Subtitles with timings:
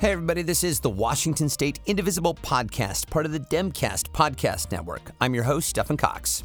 [0.00, 5.10] Hey, everybody, this is the Washington State Indivisible Podcast, part of the Demcast Podcast Network.
[5.20, 6.42] I'm your host, Stephan Cox.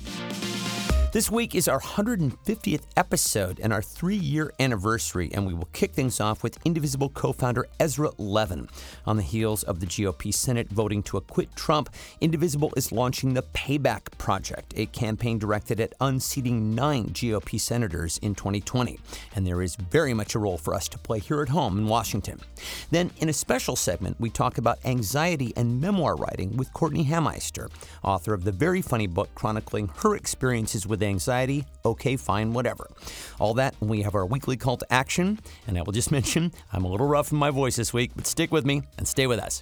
[1.15, 5.93] This week is our 150th episode and our three year anniversary, and we will kick
[5.93, 8.67] things off with Indivisible co founder Ezra Levin.
[9.05, 11.89] On the heels of the GOP Senate voting to acquit Trump,
[12.19, 18.35] Indivisible is launching the Payback Project, a campaign directed at unseating nine GOP senators in
[18.35, 18.99] 2020.
[19.37, 21.87] And there is very much a role for us to play here at home in
[21.87, 22.41] Washington.
[22.91, 27.69] Then, in a special segment, we talk about anxiety and memoir writing with Courtenay Hameister,
[28.03, 32.89] author of the very funny book chronicling her experiences with anxiety, okay, fine, whatever.
[33.39, 35.39] All that, we have our weekly call to action.
[35.67, 38.27] And I will just mention, I'm a little rough in my voice this week, but
[38.27, 39.61] stick with me and stay with us.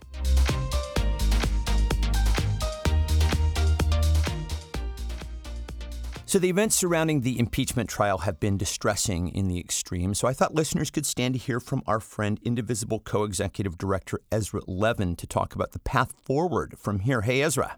[6.33, 10.15] So, the events surrounding the impeachment trial have been distressing in the extreme.
[10.15, 14.19] So, I thought listeners could stand to hear from our friend, Indivisible co executive director
[14.31, 17.21] Ezra Levin, to talk about the path forward from here.
[17.21, 17.77] Hey, Ezra.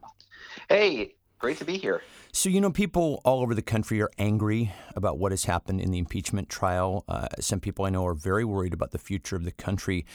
[0.70, 2.02] Hey, great to be here.
[2.32, 5.92] So, you know, people all over the country are angry about what has happened in
[5.92, 7.04] the impeachment trial.
[7.08, 10.08] Uh, some people I know are very worried about the future of the country.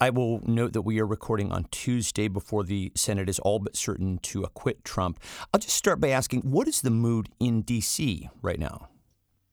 [0.00, 3.76] I will note that we are recording on Tuesday before the Senate is all but
[3.76, 5.20] certain to acquit Trump.
[5.54, 8.28] I'll just start by asking what is the mood in D.C.
[8.42, 8.88] right now?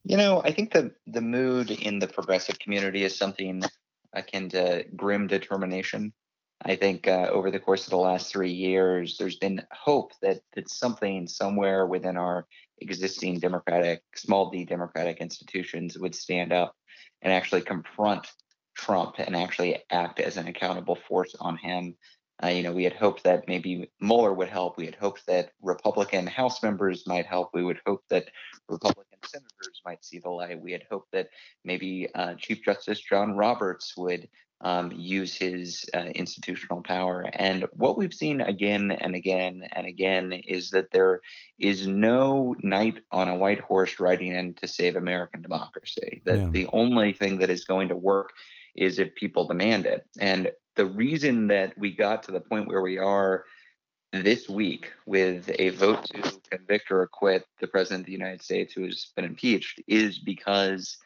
[0.02, 3.62] You know, I think the, the mood in the progressive community is something
[4.14, 6.12] akin to grim determination.
[6.62, 10.40] I think uh, over the course of the last three years, there's been hope that
[10.54, 12.46] that something somewhere within our
[12.78, 16.76] existing democratic, small d democratic institutions would stand up
[17.22, 18.26] and actually confront
[18.74, 21.96] Trump and actually act as an accountable force on him.
[22.42, 24.78] Uh, you know, we had hoped that maybe Mueller would help.
[24.78, 27.50] We had hoped that Republican House members might help.
[27.52, 28.30] We would hope that
[28.68, 30.60] Republican senators might see the light.
[30.60, 31.28] We had hoped that
[31.64, 34.28] maybe uh, Chief Justice John Roberts would
[34.62, 37.28] um, use his uh, institutional power.
[37.32, 41.20] And what we've seen again and again and again is that there
[41.58, 46.22] is no knight on a white horse riding in to save American democracy.
[46.26, 46.48] That yeah.
[46.50, 48.32] the only thing that is going to work
[48.76, 50.06] is if people demand it.
[50.18, 53.44] And the reason that we got to the point where we are
[54.12, 58.72] this week with a vote to convict or acquit the president of the United States
[58.74, 60.98] who has been impeached is because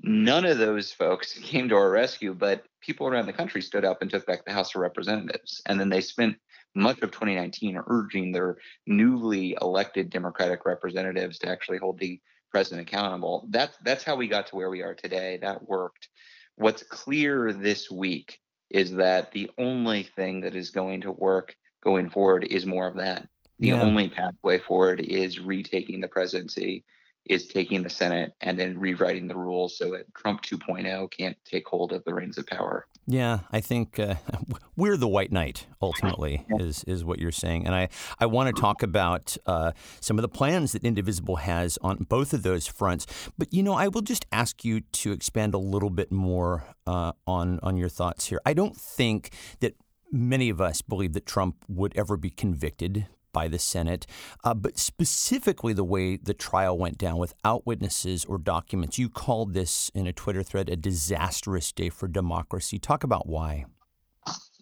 [0.00, 4.02] none of those folks came to our rescue, but people around the country stood up
[4.02, 5.62] and took back the House of Representatives.
[5.66, 6.36] And then they spent
[6.74, 13.46] much of 2019 urging their newly elected Democratic representatives to actually hold the president accountable.
[13.50, 15.38] That's that's how we got to where we are today.
[15.40, 16.08] That worked.
[16.56, 18.38] What's clear this week
[18.70, 22.96] is that the only thing that is going to work going forward is more of
[22.96, 23.28] that.
[23.58, 23.82] The yeah.
[23.82, 26.84] only pathway forward is retaking the presidency
[27.26, 31.66] is taking the Senate and then rewriting the rules so that Trump 2.0 can't take
[31.66, 32.86] hold of the reins of power.
[33.06, 34.14] Yeah, I think uh,
[34.76, 38.60] we're the white knight ultimately is is what you're saying, and I I want to
[38.60, 43.06] talk about uh, some of the plans that Indivisible has on both of those fronts.
[43.36, 47.12] But you know, I will just ask you to expand a little bit more uh,
[47.26, 48.40] on on your thoughts here.
[48.46, 49.74] I don't think that
[50.10, 54.06] many of us believe that Trump would ever be convicted by the Senate,
[54.44, 58.98] uh, but specifically the way the trial went down without witnesses or documents.
[58.98, 62.78] You called this in a Twitter thread a disastrous day for democracy.
[62.78, 63.66] Talk about why.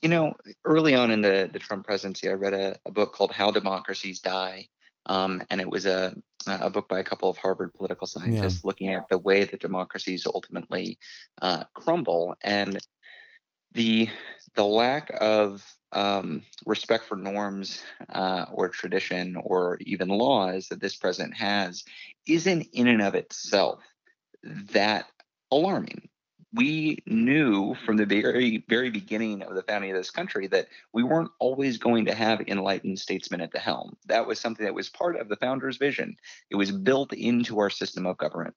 [0.02, 0.34] You know,
[0.64, 4.18] early on in the, the Trump presidency, I read a, a book called How Democracies
[4.18, 4.66] Die.
[5.06, 6.14] Um, and it was a,
[6.46, 8.66] a book by a couple of Harvard political scientists yeah.
[8.68, 10.98] looking at the way that democracies ultimately
[11.40, 12.34] uh, crumble.
[12.42, 12.78] And
[13.72, 14.08] the
[14.54, 20.96] the lack of um, respect for norms uh, or tradition or even laws that this
[20.96, 21.84] president has
[22.26, 23.80] isn't in and of itself
[24.72, 25.06] that
[25.50, 26.08] alarming.
[26.54, 31.02] We knew from the very, very beginning of the founding of this country that we
[31.02, 33.96] weren't always going to have enlightened statesmen at the helm.
[34.06, 36.16] That was something that was part of the founder's vision.
[36.50, 38.54] It was built into our system of government.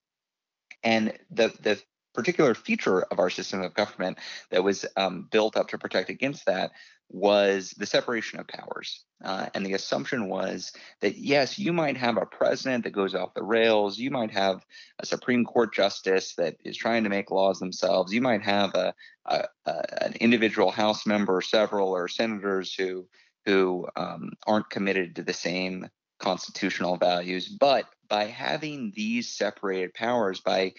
[0.84, 1.82] And the, the
[2.16, 4.18] particular feature of our system of government
[4.50, 6.72] that was um, built up to protect against that
[7.10, 9.04] was the separation of powers.
[9.24, 10.72] Uh, and the assumption was
[11.02, 14.00] that, yes, you might have a president that goes off the rails.
[14.00, 14.66] You might have
[15.00, 18.12] a Supreme Court justice that is trying to make laws themselves.
[18.12, 18.94] You might have a,
[19.26, 23.08] a, a an individual House member, several, or senators who,
[23.46, 25.88] who um, aren't committed to the same
[26.20, 27.48] constitutional values.
[27.48, 30.74] But by having these separated powers, by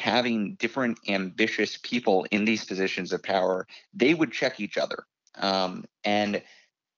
[0.00, 5.04] having different ambitious people in these positions of power, they would check each other.
[5.36, 6.42] Um, and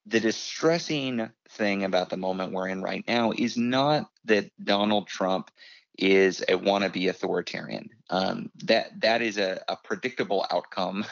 [0.07, 5.51] the distressing thing about the moment we're in right now is not that Donald Trump
[5.99, 7.91] is a wannabe authoritarian.
[8.09, 11.05] Um, that that is a, a predictable outcome.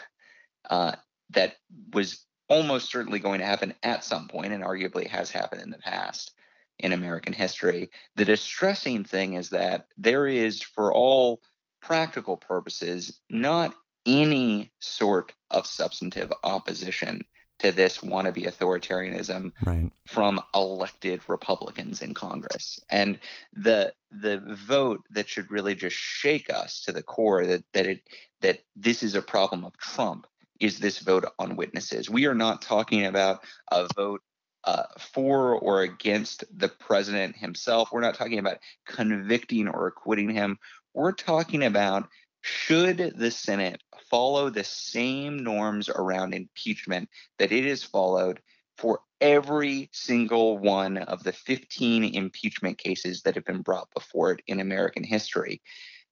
[0.68, 0.92] Uh,
[1.30, 1.56] that
[1.92, 5.78] was almost certainly going to happen at some point, and arguably has happened in the
[5.78, 6.32] past
[6.78, 7.90] in American history.
[8.16, 11.40] The distressing thing is that there is, for all
[11.80, 13.74] practical purposes, not
[14.06, 17.22] any sort of substantive opposition
[17.60, 19.90] to this wannabe authoritarianism right.
[20.06, 22.80] from elected Republicans in Congress.
[22.90, 23.18] And
[23.52, 28.02] the the vote that should really just shake us to the core that that it
[28.40, 30.26] that this is a problem of Trump
[30.58, 32.08] is this vote on witnesses.
[32.10, 34.22] We are not talking about a vote
[34.64, 37.90] uh, for or against the president himself.
[37.92, 40.58] We're not talking about convicting or acquitting him.
[40.94, 42.08] We're talking about
[42.42, 47.08] should the Senate follow the same norms around impeachment
[47.38, 48.40] that it has followed
[48.76, 54.40] for every single one of the 15 impeachment cases that have been brought before it
[54.46, 55.60] in American history.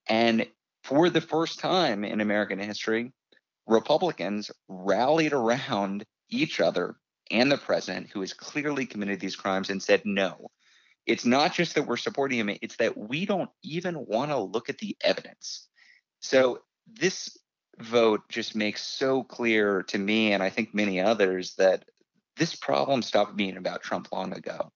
[0.09, 0.47] And
[0.85, 3.13] for the first time in American history,
[3.67, 6.97] Republicans rallied around each other
[7.31, 10.51] and the president, who has clearly committed these crimes, and said, no,
[11.09, 14.69] it's not just that we're supporting him, it's that we don't even want to look
[14.69, 15.67] at the evidence.
[16.21, 17.37] So this
[17.79, 21.85] vote just makes so clear to me, and I think many others, that
[22.37, 24.71] this problem stopped being about Trump long ago.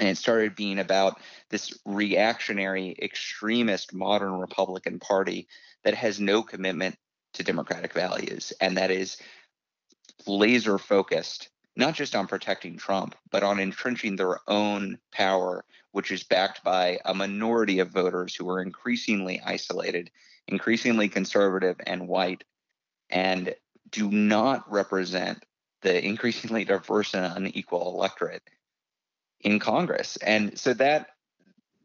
[0.00, 1.20] And it started being about
[1.50, 5.48] this reactionary, extremist, modern Republican Party
[5.84, 6.96] that has no commitment
[7.34, 9.18] to democratic values and that is
[10.26, 16.24] laser focused not just on protecting Trump, but on entrenching their own power, which is
[16.24, 20.10] backed by a minority of voters who are increasingly isolated,
[20.48, 22.42] increasingly conservative and white,
[23.10, 23.54] and
[23.90, 25.44] do not represent
[25.82, 28.42] the increasingly diverse and unequal electorate
[29.40, 30.16] in Congress.
[30.16, 31.10] And so that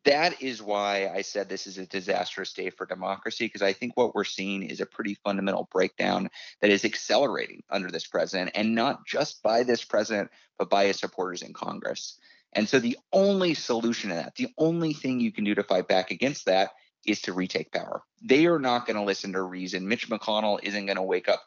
[0.05, 3.95] that is why I said this is a disastrous day for democracy, because I think
[3.95, 6.29] what we're seeing is a pretty fundamental breakdown
[6.61, 10.99] that is accelerating under this president, and not just by this president, but by his
[10.99, 12.17] supporters in Congress.
[12.53, 15.87] And so the only solution to that, the only thing you can do to fight
[15.87, 16.71] back against that
[17.05, 18.01] is to retake power.
[18.21, 19.87] They are not going to listen to reason.
[19.87, 21.41] Mitch McConnell isn't going to wake up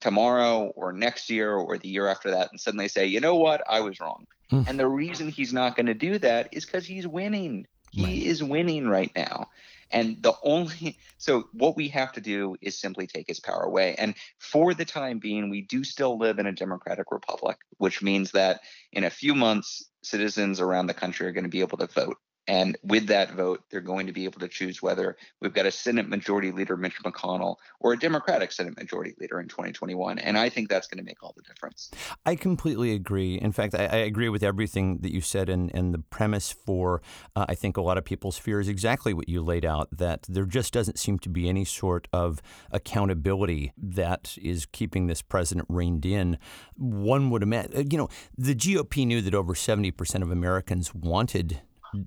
[0.00, 3.62] tomorrow or next year or the year after that and suddenly say, you know what,
[3.68, 4.26] I was wrong.
[4.50, 4.68] Mm.
[4.68, 7.66] And the reason he's not going to do that is because he's winning.
[7.90, 8.22] He right.
[8.22, 9.50] is winning right now.
[9.90, 13.94] And the only so what we have to do is simply take his power away.
[13.96, 18.30] And for the time being, we do still live in a democratic republic, which means
[18.32, 18.60] that
[18.92, 22.16] in a few months, citizens around the country are going to be able to vote
[22.46, 25.70] and with that vote, they're going to be able to choose whether we've got a
[25.70, 30.18] Senate Majority Leader, Mitch McConnell, or a Democratic Senate Majority Leader in 2021.
[30.18, 31.90] And I think that's going to make all the difference.
[32.26, 33.36] I completely agree.
[33.36, 35.48] In fact, I, I agree with everything that you said.
[35.48, 37.02] And, and the premise for,
[37.36, 40.26] uh, I think, a lot of people's fear is exactly what you laid out that
[40.28, 42.40] there just doesn't seem to be any sort of
[42.72, 46.38] accountability that is keeping this president reined in.
[46.76, 51.60] One would imagine, you know, the GOP knew that over 70% of Americans wanted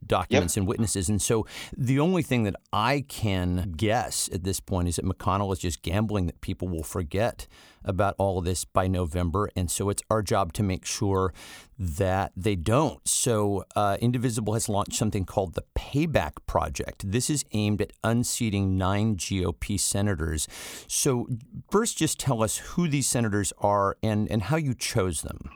[0.06, 0.62] documents yep.
[0.62, 1.10] and witnesses.
[1.10, 1.46] And so
[1.76, 5.82] the only thing that I can guess at this point is that McConnell is just
[5.82, 7.48] gambling that people will forget
[7.86, 9.50] about all of this by November.
[9.56, 11.34] And so it's our job to make sure
[11.78, 13.06] that they don't.
[13.08, 17.12] So uh, Indivisible has launched something called the Payback Project.
[17.12, 20.48] This is aimed at unseating nine GOP senators.
[20.88, 21.28] So
[21.70, 25.50] first, just tell us who these senators are and, and how you chose them.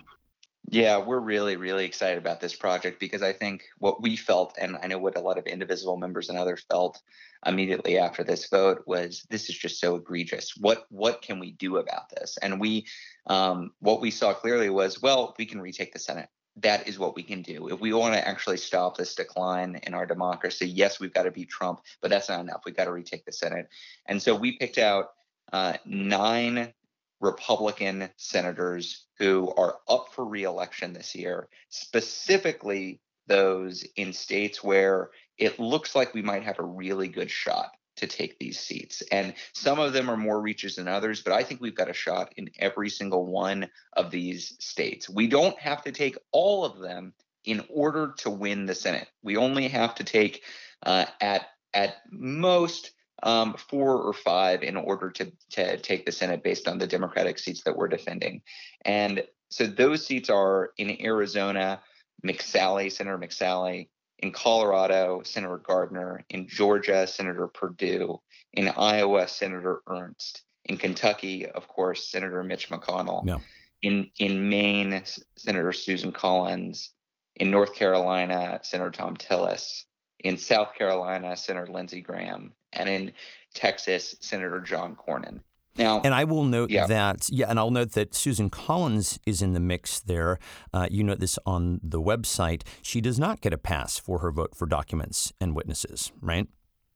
[0.69, 4.77] Yeah, we're really, really excited about this project because I think what we felt, and
[4.83, 7.01] I know what a lot of Indivisible members and others felt
[7.45, 10.57] immediately after this vote was this is just so egregious.
[10.57, 12.37] What what can we do about this?
[12.41, 12.85] And we
[13.27, 16.27] um, what we saw clearly was, well, we can retake the Senate.
[16.57, 17.69] That is what we can do.
[17.69, 21.31] If we want to actually stop this decline in our democracy, yes, we've got to
[21.31, 22.63] beat Trump, but that's not enough.
[22.65, 23.69] We've got to retake the Senate.
[24.07, 25.11] And so we picked out
[25.53, 26.73] uh, nine
[27.19, 35.59] Republican senators who are up for reelection this year, specifically those in states where it
[35.59, 39.01] looks like we might have a really good shot to take these seats.
[39.11, 41.93] And some of them are more reaches than others, but I think we've got a
[41.93, 45.09] shot in every single one of these states.
[45.09, 49.07] We don't have to take all of them in order to win the Senate.
[49.23, 50.43] We only have to take
[50.83, 52.91] uh, at at most
[53.23, 57.39] um, four or five in order to, to take the Senate based on the Democratic
[57.39, 58.41] seats that we're defending.
[58.83, 61.81] And so those seats are in Arizona,
[62.25, 63.87] McSally, Senator McSally,
[64.19, 68.19] in Colorado, Senator Gardner, in Georgia, Senator Perdue,
[68.53, 73.37] in Iowa, Senator Ernst, in Kentucky, of course, Senator Mitch McConnell, yeah.
[73.81, 75.03] in in Maine,
[75.37, 76.91] Senator Susan Collins,
[77.35, 79.83] in North Carolina, Senator Thom Tillis,
[80.23, 83.11] in South Carolina, Senator Lindsey Graham, and in
[83.53, 85.41] Texas, Senator John Cornyn.
[85.77, 86.87] Now, and I will note yeah.
[86.87, 90.39] that, yeah, and I'll note that Susan Collins is in the mix there.
[90.73, 92.63] Uh, you note this on the website.
[92.81, 96.47] She does not get a pass for her vote for documents and witnesses, right?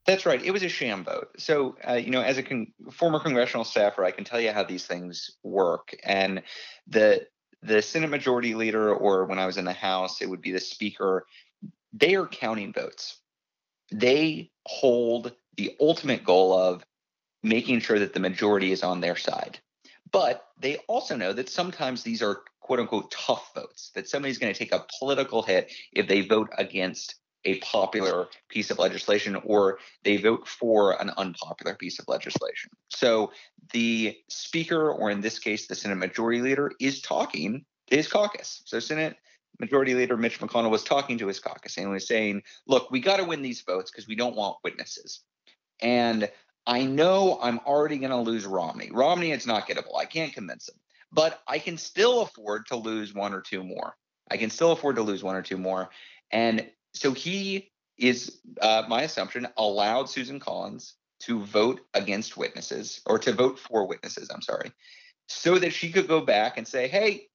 [0.07, 0.43] That's right.
[0.43, 1.29] It was a sham vote.
[1.37, 4.63] So, uh, you know, as a con- former congressional staffer, I can tell you how
[4.63, 5.95] these things work.
[6.03, 6.41] And
[6.87, 7.27] the
[7.63, 10.59] the Senate Majority Leader, or when I was in the House, it would be the
[10.59, 11.27] Speaker.
[11.93, 13.17] They are counting votes.
[13.91, 16.83] They hold the ultimate goal of
[17.43, 19.59] making sure that the majority is on their side.
[20.11, 24.53] But they also know that sometimes these are quote unquote tough votes, that somebody's going
[24.53, 29.79] to take a political hit if they vote against a popular piece of legislation or
[30.03, 32.69] they vote for an unpopular piece of legislation.
[32.89, 33.31] So
[33.73, 38.61] the speaker, or in this case, the Senate Majority Leader, is talking to his caucus.
[38.65, 39.15] So Senate
[39.59, 43.17] Majority Leader Mitch McConnell was talking to his caucus and was saying, look, we got
[43.17, 45.21] to win these votes because we don't want witnesses.
[45.81, 46.29] And
[46.65, 48.89] I know I'm already going to lose Romney.
[48.91, 49.97] Romney is not gettable.
[49.97, 50.75] I can't convince him,
[51.11, 53.95] but I can still afford to lose one or two more.
[54.29, 55.89] I can still afford to lose one or two more.
[56.31, 63.19] And so he is, uh, my assumption, allowed Susan Collins to vote against witnesses or
[63.19, 64.71] to vote for witnesses, I'm sorry,
[65.27, 67.27] so that she could go back and say, hey,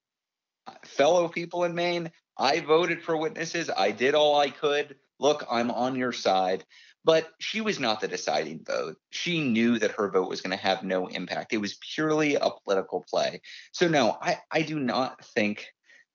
[0.84, 3.70] fellow people in Maine, I voted for witnesses.
[3.74, 4.96] I did all I could.
[5.18, 6.64] Look, I'm on your side.
[7.04, 8.96] But she was not the deciding vote.
[9.10, 11.52] She knew that her vote was going to have no impact.
[11.52, 13.42] It was purely a political play.
[13.70, 15.68] So, no, I, I do not think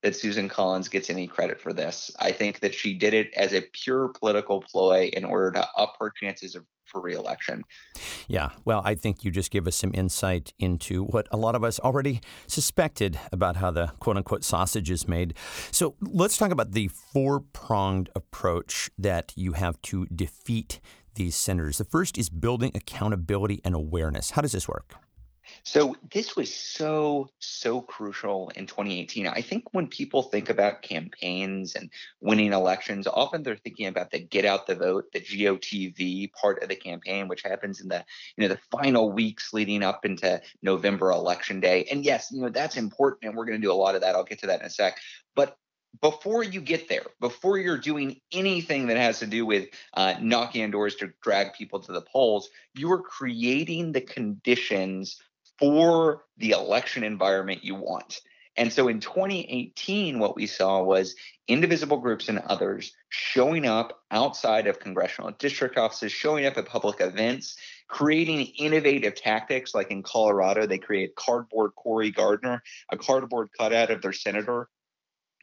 [0.03, 2.11] that Susan Collins gets any credit for this.
[2.19, 5.95] I think that she did it as a pure political ploy in order to up
[5.99, 7.63] her chances of for reelection.
[8.27, 11.63] Yeah, well, I think you just give us some insight into what a lot of
[11.63, 15.33] us already suspected about how the quote unquote sausage is made.
[15.71, 20.81] So let's talk about the four pronged approach that you have to defeat
[21.15, 21.77] these senators.
[21.77, 24.31] The first is building accountability and awareness.
[24.31, 24.95] How does this work?
[25.63, 29.27] So this was so so crucial in 2018.
[29.27, 31.89] I think when people think about campaigns and
[32.19, 36.69] winning elections, often they're thinking about the get out the vote, the GOTV part of
[36.69, 38.03] the campaign, which happens in the
[38.37, 41.85] you know the final weeks leading up into November election day.
[41.91, 44.15] And yes, you know that's important, and we're going to do a lot of that.
[44.15, 44.97] I'll get to that in a sec.
[45.35, 45.57] But
[45.99, 50.63] before you get there, before you're doing anything that has to do with uh, knocking
[50.63, 55.19] on doors to drag people to the polls, you are creating the conditions
[55.61, 58.19] for the election environment you want.
[58.57, 61.15] And so in 2018, what we saw was
[61.47, 66.99] indivisible groups and others showing up outside of congressional district offices, showing up at public
[66.99, 67.55] events,
[67.87, 69.73] creating innovative tactics.
[69.73, 74.67] Like in Colorado, they created cardboard Cory Gardner, a cardboard cutout of their senator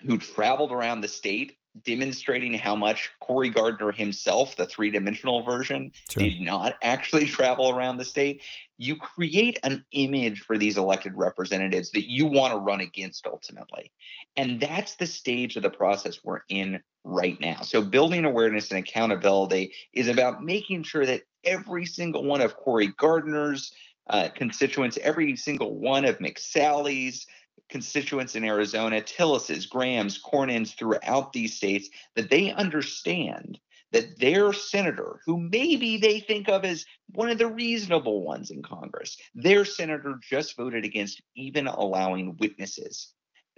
[0.01, 5.93] who traveled around the state demonstrating how much Cory Gardner himself, the three dimensional version,
[6.11, 6.23] sure.
[6.23, 8.43] did not actually travel around the state.
[8.79, 13.91] You create an image for these elected representatives that you want to run against ultimately.
[14.37, 17.63] And that's the stage of the process we're in right now.
[17.63, 22.89] So, building awareness and accountability is about making sure that every single one of Cory
[22.99, 23.73] Gardner's
[24.11, 27.27] uh, constituents, every single one of McSally's,
[27.69, 33.59] constituents in Arizona, Tillis's, Graham's, Cornyn's throughout these states, that they understand
[33.93, 36.85] that their senator, who maybe they think of as
[37.15, 43.15] one of the reasonable ones in Congress, their senator just voted against even allowing witnesses.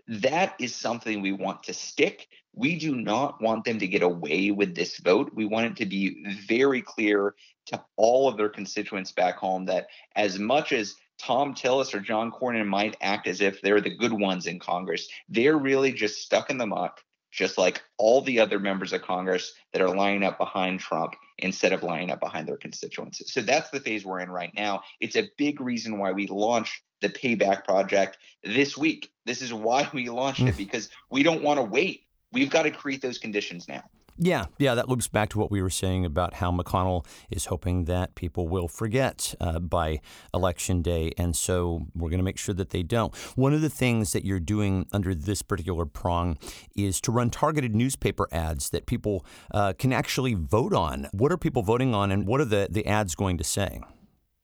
[0.07, 2.29] That is something we want to stick.
[2.53, 5.31] We do not want them to get away with this vote.
[5.35, 7.35] We want it to be very clear
[7.67, 9.87] to all of their constituents back home that
[10.17, 14.13] as much as Thom Tillis or John Cornyn might act as if they're the good
[14.13, 15.09] ones in Congress.
[15.29, 17.01] They're really just stuck in the muck,
[17.31, 21.73] just like all the other members of Congress that are lining up behind Trump instead
[21.73, 23.23] of lining up behind their constituents.
[23.33, 24.83] So that's the phase we're in right now.
[25.01, 29.11] It's a big reason why we launched the Payback Project this week.
[29.27, 30.57] This is why we launched it hmm.
[30.57, 32.03] because we don't want to wait.
[32.33, 33.83] We've got to create those conditions now.
[34.23, 37.87] Yeah, yeah, that loops back to what we were saying about how McConnell is hoping
[37.87, 40.01] that people will forget uh, by
[40.35, 41.13] election day.
[41.17, 43.17] And so we're going to make sure that they don't.
[43.35, 46.37] One of the things that you're doing under this particular prong
[46.77, 49.25] is to run targeted newspaper ads that people
[49.55, 51.09] uh, can actually vote on.
[51.13, 53.81] What are people voting on, and what are the, the ads going to say?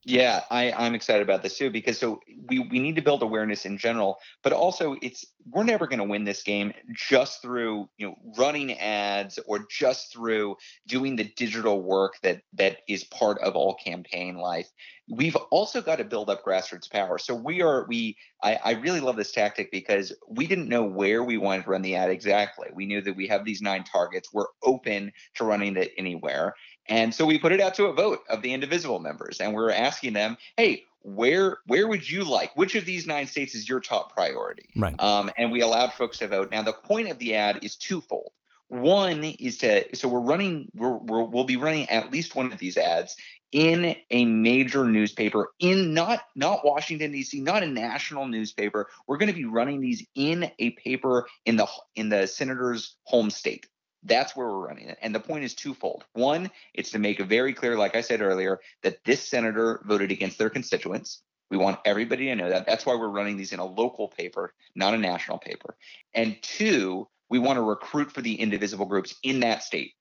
[0.08, 3.66] Yeah, I, I'm excited about this too because so we, we need to build awareness
[3.66, 8.06] in general, but also it's we're never going to win this game just through you
[8.06, 13.56] know running ads or just through doing the digital work that that is part of
[13.56, 14.68] all campaign life.
[15.08, 17.18] We've also got to build up grassroots power.
[17.18, 21.22] So we are we I, I really love this tactic because we didn't know where
[21.22, 22.68] we wanted to run the ad exactly.
[22.74, 24.32] We knew that we have these nine targets.
[24.32, 26.54] We're open to running it anywhere.
[26.88, 29.60] And so we put it out to a vote of the indivisible members, and we
[29.60, 33.68] are asking them, hey, where where would you like which of these nine states is
[33.68, 37.16] your top priority right um, and we allowed folks to vote now the point of
[37.18, 38.32] the ad is twofold
[38.68, 42.58] one is to so we're running we're, we're, we'll be running at least one of
[42.58, 43.16] these ads
[43.52, 47.40] in a major newspaper in not not Washington D.C.
[47.40, 51.66] not a national newspaper we're going to be running these in a paper in the
[51.94, 53.66] in the senator's home state
[54.06, 54.98] that's where we're running it.
[55.02, 56.04] And the point is twofold.
[56.12, 60.12] One, it's to make it very clear, like I said earlier, that this senator voted
[60.12, 61.22] against their constituents.
[61.50, 62.66] We want everybody to know that.
[62.66, 65.76] That's why we're running these in a local paper, not a national paper.
[66.14, 69.92] And two, we want to recruit for the indivisible groups in that state.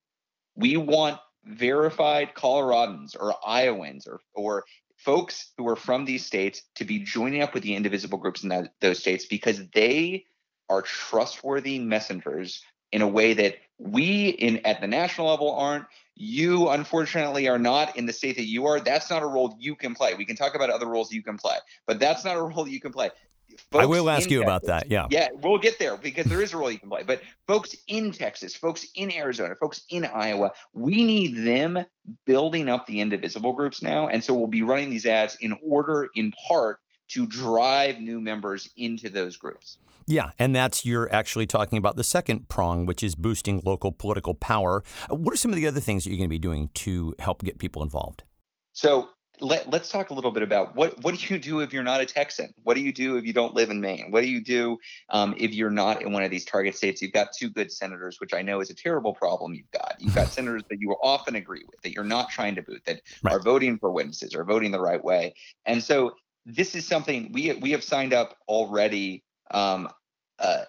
[0.56, 4.64] We want verified Coloradans or Iowans or, or
[4.96, 8.48] folks who are from these states to be joining up with the indivisible groups in
[8.48, 10.24] that, those states because they
[10.68, 12.62] are trustworthy messengers
[12.92, 15.84] in a way that we in at the national level aren't.
[16.14, 18.80] You unfortunately are not in the state that you are.
[18.80, 20.14] That's not a role you can play.
[20.14, 22.80] We can talk about other roles you can play but that's not a role you
[22.80, 23.10] can play
[23.72, 24.90] I will ask you Texas, about that.
[24.90, 25.06] Yeah.
[25.10, 27.02] Yeah, we'll get there because there is a role you can play.
[27.02, 31.84] But folks in Texas, folks in Arizona, folks in Iowa, we need them
[32.24, 34.08] building up the indivisible groups now.
[34.08, 38.68] And so we'll be running these ads in order, in part, to drive new members
[38.76, 39.78] into those groups.
[40.08, 44.34] Yeah, and that's you're actually talking about the second prong, which is boosting local political
[44.34, 44.84] power.
[45.08, 47.42] What are some of the other things that you're going to be doing to help
[47.42, 48.22] get people involved?
[48.72, 49.08] So
[49.40, 52.00] let, us talk a little bit about what what do you do if you're not
[52.00, 52.52] a Texan?
[52.62, 54.10] What do you do if you don't live in Maine?
[54.10, 54.78] What do you do
[55.10, 57.02] um, if you're not in one of these target states?
[57.02, 59.54] You've got two good senators, which I know is a terrible problem.
[59.54, 62.62] You've got you've got senators that you often agree with, that you're not trying to
[62.62, 63.34] boot, that right.
[63.34, 66.12] are voting for witnesses, are voting the right way, and so
[66.44, 69.88] this is something we we have signed up already um,
[70.38, 70.64] uh,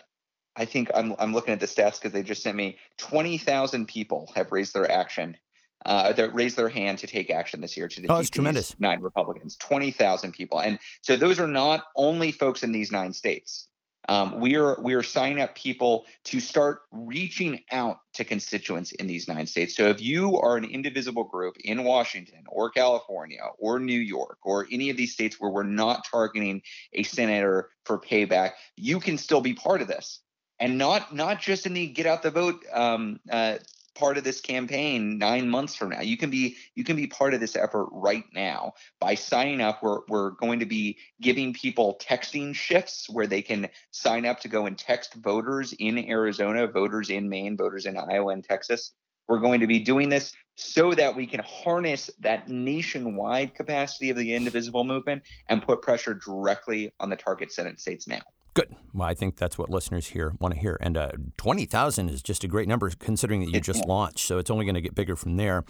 [0.57, 4.31] I think I'm I'm looking at the stats because they just sent me 20,000 people
[4.35, 5.37] have raised their action,
[5.87, 8.75] uh, that raised their hand to take action this year to defeat oh, tremendous.
[8.79, 9.55] nine Republicans.
[9.57, 13.67] 20,000 people, and so those are not only folks in these nine states.
[14.09, 19.07] Um, we are we are signing up people to start reaching out to constituents in
[19.07, 19.75] these nine states.
[19.75, 24.65] So if you are an indivisible group in Washington or California or New York or
[24.71, 26.61] any of these states where we're not targeting
[26.93, 30.21] a senator for payback, you can still be part of this
[30.59, 33.57] and not not just in the get out the vote um, uh,
[33.97, 36.01] part of this campaign nine months from now.
[36.01, 39.81] You can be you can be part of this effort right now by signing up.
[39.81, 44.47] We're we're going to be giving people texting shifts where they can sign up to
[44.47, 48.93] go and text voters in Arizona, voters in Maine, voters in Iowa and Texas.
[49.27, 54.17] We're going to be doing this so that we can harness that nationwide capacity of
[54.17, 58.21] the indivisible movement and put pressure directly on the target Senate states now.
[58.57, 58.75] Good.
[58.91, 60.79] Well, I think that's what listeners here want to hear.
[60.81, 64.25] And uh, 20,000 is just a great number considering that you just launched.
[64.25, 65.63] So it's only going to get bigger from there.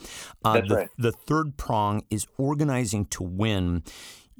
[0.46, 0.90] Uh, that's the, right.
[0.98, 3.84] the third prong is organizing to win.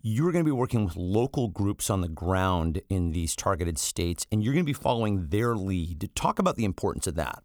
[0.02, 4.26] You're going to be working with local groups on the ground in these targeted states,
[4.32, 6.10] and you're going to be following their lead.
[6.16, 7.44] Talk about the importance of that.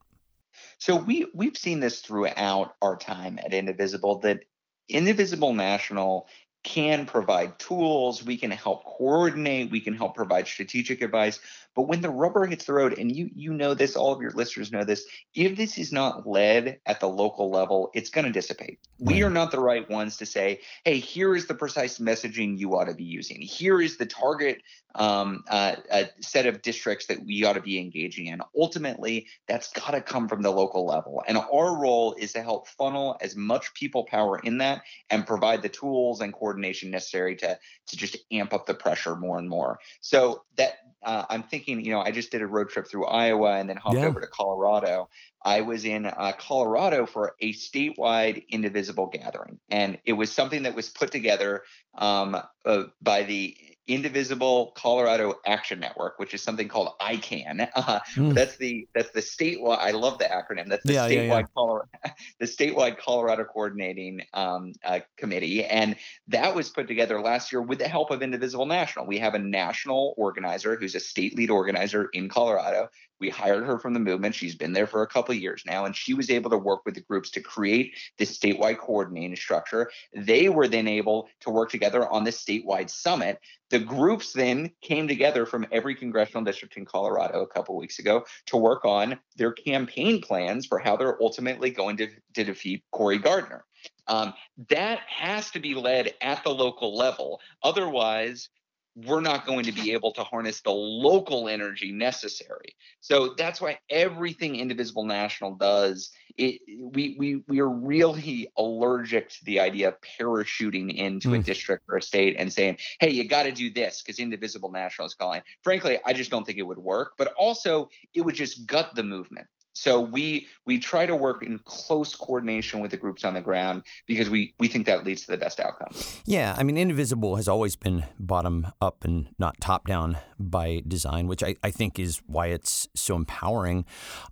[0.79, 4.45] So we we've seen this throughout our time at Indivisible that
[4.89, 6.29] Indivisible National
[6.63, 11.41] can provide tools, we can help coordinate, we can help provide strategic advice,
[11.75, 14.33] but when the rubber hits the road, and you you know this, all of your
[14.33, 15.05] listeners know this,
[15.35, 18.79] if this is not led at the local level, it's going to dissipate.
[19.01, 19.17] Right.
[19.17, 22.77] We are not the right ones to say, hey, here is the precise messaging you
[22.77, 23.41] ought to be using.
[23.41, 24.63] Here is the target
[24.95, 25.77] um, uh,
[26.21, 28.43] set of districts that we ought to be engaging in.
[28.57, 32.69] Ultimately, that's got to come from the local level, and our role is to help
[32.69, 37.59] funnel as much people power in that and provide the tools and coordination necessary to
[37.87, 39.79] to just amp up the pressure more and more.
[40.01, 43.57] So that uh, I'm thinking, you know, I just did a road trip through Iowa
[43.57, 44.07] and then hopped yeah.
[44.07, 45.09] over to Colorado.
[45.45, 50.75] I was in uh, Colorado for a statewide indivisible gathering, and it was something that
[50.75, 51.63] was put together
[51.97, 57.69] um, uh, by the Indivisible Colorado Action Network, which is something called ICAN.
[57.83, 58.33] Uh, mm.
[58.33, 59.79] That's the that's the statewide.
[59.79, 60.69] I love the acronym.
[60.69, 61.43] That's the yeah, statewide yeah, yeah.
[61.55, 61.89] Colorado,
[62.39, 65.97] the statewide Colorado Coordinating um, uh, Committee, and
[66.29, 69.07] that was put together last year with the help of Indivisible National.
[69.07, 72.89] We have a national organizer who's a state lead organizer in Colorado
[73.23, 74.35] we hired her from the movement.
[74.35, 76.97] She's been there for a couple years now, and she was able to work with
[76.97, 79.91] the groups to create this statewide coordinating structure.
[80.13, 83.39] They were then able to work together on this statewide summit.
[83.71, 88.25] The groups then came together from every congressional district in Colorado a couple weeks ago
[88.47, 93.19] to work on their campaign plans for how they're ultimately going to, to defeat Cory
[93.19, 93.65] Gardner.
[94.09, 94.35] Um,
[94.69, 97.41] that has to be led at the local level.
[97.63, 98.49] Otherwise,
[98.95, 102.77] we're not going to be able to harness the local energy necessary.
[103.01, 109.45] So that's why everything Indivisible National does it, we we we are really allergic to
[109.45, 111.39] the idea of parachuting into mm.
[111.39, 114.71] a district or a state and saying, "Hey, you got to do this because Indivisible
[114.71, 117.13] National is calling." Frankly, I just don't think it would work.
[117.19, 121.59] But also, it would just gut the movement so we we try to work in
[121.65, 125.33] close coordination with the groups on the ground because we we think that leads to
[125.33, 126.21] the best outcomes.
[126.25, 131.27] Yeah, I mean, Indivisible has always been bottom up and not top down by design,
[131.27, 133.85] which I, I think is why it's so empowering.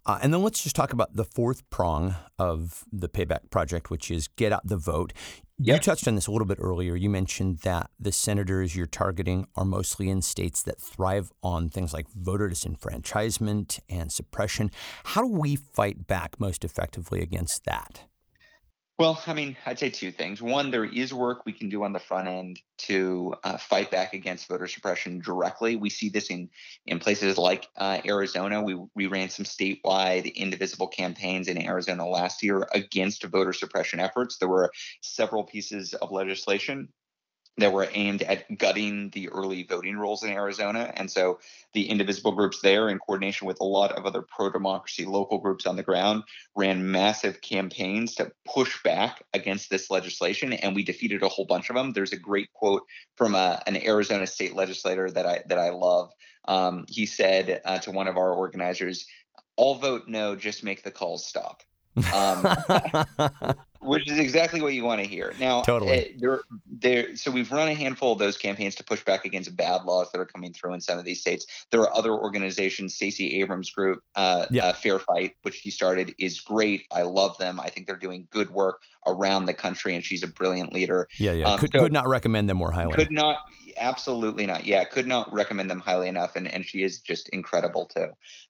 [0.07, 4.11] Uh, and then let's just talk about the fourth prong of the Payback Project, which
[4.11, 5.13] is get out the vote.
[5.63, 5.75] Yep.
[5.75, 6.97] You touched on this a little bit earlier.
[6.97, 11.93] You mentioned that the senators you're targeting are mostly in states that thrive on things
[11.93, 14.71] like voter disenfranchisement and suppression.
[15.05, 18.10] How do we fight back most effectively against that?
[19.01, 20.43] Well, I mean, I'd say two things.
[20.43, 24.13] One, there is work we can do on the front end to uh, fight back
[24.13, 25.77] against voter suppression directly.
[25.77, 26.51] We see this in
[26.85, 28.63] in places like uh, Arizona.
[28.63, 34.37] We we ran some statewide indivisible campaigns in Arizona last year against voter suppression efforts.
[34.37, 36.91] There were several pieces of legislation
[37.59, 40.93] that were aimed at gutting the early voting rolls in Arizona.
[40.97, 41.39] And so
[41.75, 45.67] the indivisible groups there, in coordination with a lot of other pro democracy local groups
[45.67, 46.23] on the ground,
[46.57, 50.53] ran massive campaigns to push back against this legislation.
[50.53, 51.93] And we defeated a whole bunch of them.
[51.93, 52.83] There's a great quote
[53.17, 56.13] from a, uh, an Arizona state legislator that I that I love.
[56.47, 59.07] Um, he said uh, to one of our organizers,
[59.57, 61.63] "All vote no, just make the calls stop."
[62.15, 65.33] Um, which is exactly what you want to hear.
[65.41, 66.15] Now, totally.
[66.15, 67.17] Uh, there, there.
[67.17, 70.21] So we've run a handful of those campaigns to push back against bad laws that
[70.21, 71.47] are coming through in some of these states.
[71.71, 72.95] There are other organizations.
[72.95, 74.67] Stacey Abrams' group, uh, yeah.
[74.67, 76.87] uh, Fair Fight, which she started, is great.
[76.93, 77.59] I love them.
[77.59, 81.09] I think they're doing good work around the country, and she's a brilliant leader.
[81.19, 81.47] Yeah, yeah.
[81.47, 82.93] Um, could, so could not recommend them more highly.
[82.93, 83.39] Could not
[83.79, 84.65] absolutely not.
[84.65, 88.09] Yeah, could not recommend them highly enough, and and she is just incredible too.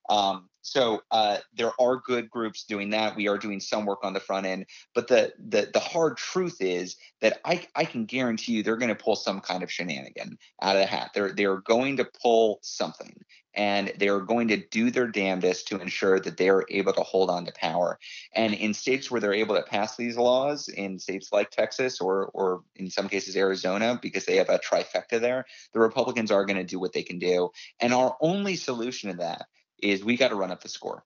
[0.09, 3.15] Um, so uh, there are good groups doing that.
[3.15, 6.57] We are doing some work on the front end, but the the the hard truth
[6.59, 10.37] is that I I can guarantee you they're going to pull some kind of shenanigan
[10.61, 11.11] out of the hat.
[11.13, 13.23] They're they're going to pull something,
[13.55, 17.01] and they are going to do their damnedest to ensure that they are able to
[17.01, 17.97] hold on to power.
[18.35, 22.27] And in states where they're able to pass these laws, in states like Texas or
[22.35, 26.57] or in some cases Arizona, because they have a trifecta there, the Republicans are going
[26.57, 27.49] to do what they can do.
[27.79, 29.47] And our only solution to that
[29.81, 31.03] is we got to run up the score.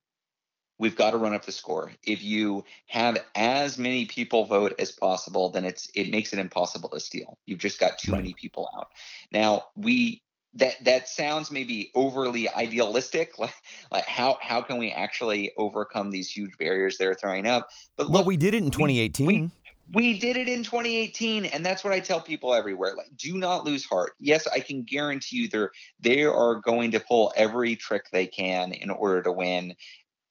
[0.77, 1.91] We've got to run up the score.
[2.03, 6.89] If you have as many people vote as possible, then it's it makes it impossible
[6.89, 7.37] to steal.
[7.45, 8.17] You've just got too right.
[8.21, 8.89] many people out.
[9.31, 10.21] Now we
[10.55, 13.53] that that sounds maybe overly idealistic like,
[13.91, 18.13] like how how can we actually overcome these huge barriers they're throwing up but look,
[18.13, 19.51] well we did it in 2018 we, we,
[19.93, 23.65] we did it in 2018 and that's what i tell people everywhere like do not
[23.65, 24.13] lose heart.
[24.19, 28.71] Yes i can guarantee you they're they are going to pull every trick they can
[28.73, 29.75] in order to win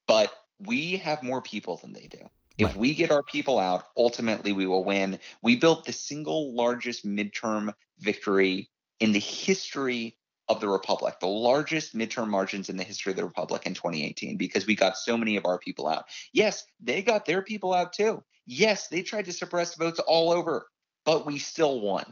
[0.07, 2.19] but we have more people than they do.
[2.59, 2.77] If right.
[2.77, 5.19] we get our people out ultimately we will win.
[5.43, 10.17] We built the single largest midterm victory in the history
[10.49, 14.37] of the republic the largest midterm margins in the history of the republic in 2018
[14.37, 16.05] because we got so many of our people out.
[16.33, 20.67] Yes they got their people out too Yes, they tried to suppress votes all over,
[21.05, 22.05] but we still won.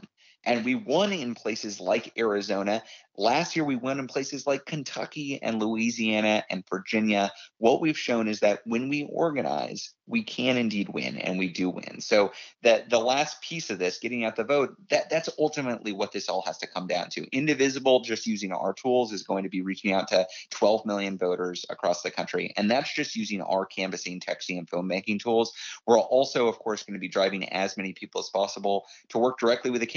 [0.45, 2.83] And we won in places like Arizona.
[3.15, 7.31] Last year, we won in places like Kentucky and Louisiana and Virginia.
[7.59, 11.69] What we've shown is that when we organize, we can indeed win, and we do
[11.69, 12.01] win.
[12.01, 16.11] So that the last piece of this, getting out the vote, that that's ultimately what
[16.11, 17.25] this all has to come down to.
[17.31, 21.65] Indivisible, just using our tools, is going to be reaching out to 12 million voters
[21.69, 25.53] across the country, and that's just using our canvassing, texting, and banking tools.
[25.85, 29.39] We're also, of course, going to be driving as many people as possible to work
[29.39, 29.87] directly with the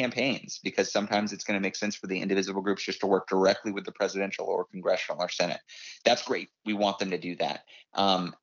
[0.62, 3.72] because sometimes it's going to make sense for the indivisible groups just to work directly
[3.72, 5.60] with the presidential or congressional or senate.
[6.04, 6.48] That's great.
[6.64, 7.62] We want them to do that.
[7.94, 8.34] Um,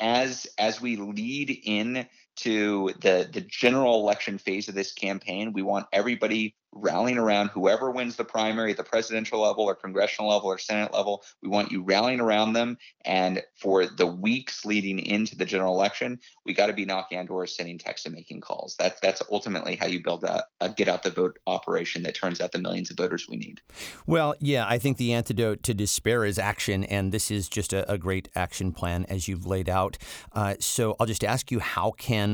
[0.00, 2.06] as as we lead in
[2.42, 7.90] to the the general election phase of this campaign, we want everybody rallying around whoever
[7.90, 11.22] wins the primary at the presidential level or congressional level or senate level.
[11.42, 12.78] We want you rallying around them.
[13.04, 17.26] And for the weeks leading into the general election, we got to be knocking on
[17.26, 18.74] doors, sending texts, and making calls.
[18.78, 22.40] That's that's ultimately how you build a, a get out the vote operation that turns
[22.40, 23.60] out the millions of voters we need.
[24.06, 27.90] Well, yeah, I think the antidote to despair is action, and this is just a,
[27.90, 29.98] a great action plan as you've laid out.
[30.32, 32.31] Uh, so I'll just ask you, how can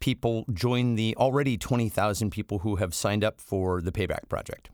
[0.00, 4.70] people join the already 20,000 people who have signed up for the Payback Project?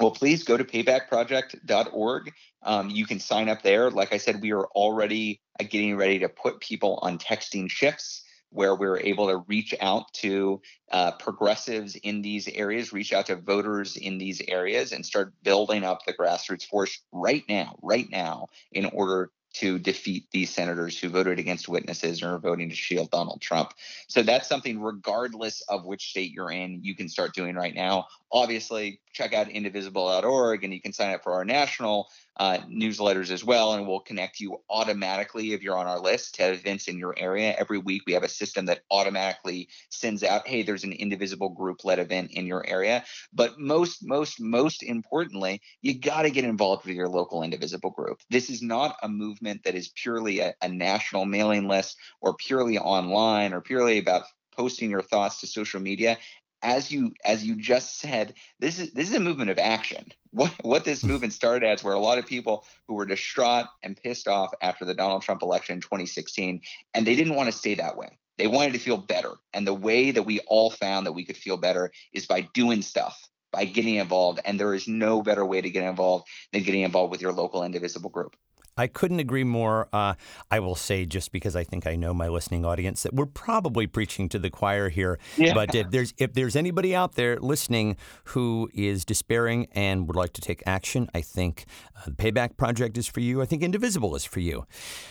[0.00, 2.32] Well, please go to paybackproject.org.
[2.62, 3.90] Um, you can sign up there.
[3.90, 8.24] Like I said, we are already uh, getting ready to put people on texting shifts
[8.50, 10.60] where we're able to reach out to
[10.92, 15.84] uh, progressives in these areas, reach out to voters in these areas, and start building
[15.84, 21.08] up the grassroots force right now, right now, in order to defeat these senators who
[21.08, 23.72] voted against witnesses or are voting to shield Donald Trump.
[24.08, 28.06] So that's something, regardless of which state you're in, you can start doing right now.
[28.32, 33.44] Obviously, check out indivisible.org and you can sign up for our national uh, newsletters as
[33.44, 37.14] well, and we'll connect you automatically if you're on our list to events in your
[37.16, 37.54] area.
[37.58, 41.98] Every week, we have a system that automatically sends out, "Hey, there's an indivisible group-led
[41.98, 46.96] event in your area." But most, most, most importantly, you got to get involved with
[46.96, 48.20] your local indivisible group.
[48.30, 52.78] This is not a movement that is purely a, a national mailing list or purely
[52.78, 54.24] online or purely about
[54.56, 56.16] posting your thoughts to social media
[56.64, 60.10] as you as you just said, this is this is a movement of action.
[60.34, 61.08] What what this hmm.
[61.10, 64.84] movement started as were a lot of people who were distraught and pissed off after
[64.84, 66.60] the Donald Trump election in 2016,
[66.92, 68.18] and they didn't want to stay that way.
[68.36, 69.34] They wanted to feel better.
[69.52, 72.82] And the way that we all found that we could feel better is by doing
[72.82, 74.40] stuff, by getting involved.
[74.44, 77.62] And there is no better way to get involved than getting involved with your local
[77.62, 78.36] indivisible group.
[78.76, 79.88] I couldn't agree more.
[79.92, 80.14] Uh,
[80.50, 83.86] I will say, just because I think I know my listening audience, that we're probably
[83.86, 85.18] preaching to the choir here.
[85.36, 85.54] Yeah.
[85.54, 90.32] But if there's if there's anybody out there listening who is despairing and would like
[90.34, 93.40] to take action, I think uh, the Payback Project is for you.
[93.42, 94.66] I think Indivisible is for you.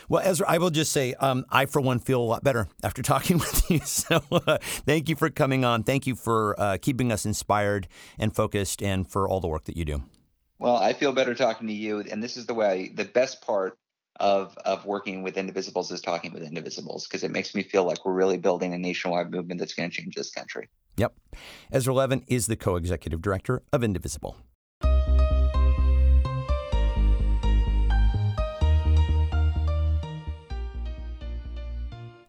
[0.09, 3.01] Well, Ezra, I will just say, um, I for one feel a lot better after
[3.13, 3.79] talking with you.
[3.79, 5.83] So uh, thank you for coming on.
[5.83, 7.87] Thank you for uh, keeping us inspired
[8.19, 10.03] and focused, and for all the work that you do.
[10.63, 12.89] Well, I feel better talking to you, and this is the way.
[12.95, 13.77] The best part
[14.15, 18.05] of of working with indivisibles is talking with indivisibles because it makes me feel like
[18.05, 20.69] we're really building a nationwide movement that's going to change this country.
[20.95, 21.15] Yep.
[21.69, 24.37] Ezra Levin is the co-executive director of Indivisible.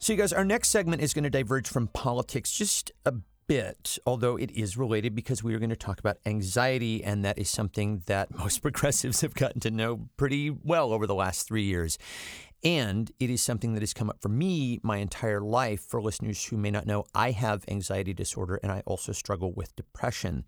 [0.00, 3.14] So, you guys, our next segment is going to diverge from politics just a
[3.46, 7.38] bit, although it is related because we are going to talk about anxiety, and that
[7.38, 11.64] is something that most progressives have gotten to know pretty well over the last three
[11.64, 11.98] years.
[12.64, 15.82] And it is something that has come up for me my entire life.
[15.82, 19.76] For listeners who may not know, I have anxiety disorder and I also struggle with
[19.76, 20.44] depression.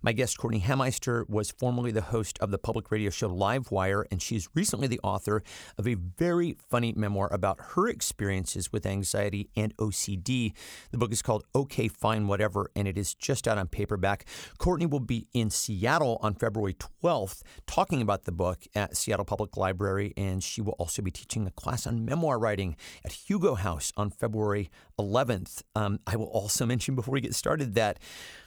[0.00, 4.22] My guest, Courtenay Hameister, was formerly the host of the public radio show Livewire, and
[4.22, 5.42] she's recently the author
[5.76, 10.52] of a very funny memoir about her experiences with anxiety and OCD.
[10.92, 14.26] The book is called Okay, Fine, Whatever, and it is just out on paperback.
[14.58, 19.56] Courtenay will be in Seattle on February 12th talking about the book at Seattle Public
[19.56, 23.92] Library, and she will also be teaching a class on memoir writing at Hugo House
[23.96, 25.62] on February 11th.
[25.74, 27.98] Um, I will also mention before we get started that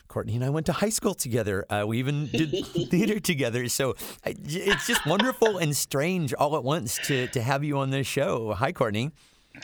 [0.08, 1.64] Courtenay and I went to high school together.
[1.70, 2.50] Uh, we even did
[2.90, 3.68] theater together.
[3.68, 3.94] So
[4.24, 8.06] I, it's just wonderful and strange all at once to, to have you on this
[8.06, 8.52] show.
[8.54, 9.10] Hi, Courtenay.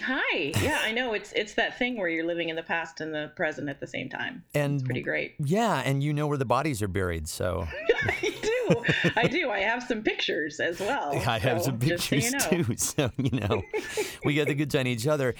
[0.00, 0.52] Hi.
[0.60, 3.30] Yeah, I know it's it's that thing where you're living in the past and the
[3.36, 4.42] present at the same time.
[4.54, 5.34] And it's pretty great.
[5.38, 7.66] Yeah, and you know where the bodies are buried, so
[8.02, 8.55] I do.
[9.16, 9.50] I do.
[9.50, 11.12] I have some pictures as well.
[11.26, 12.64] I have so, some pictures so you know.
[12.64, 12.76] too.
[12.76, 13.62] So you know,
[14.24, 15.34] we got the goods on each other.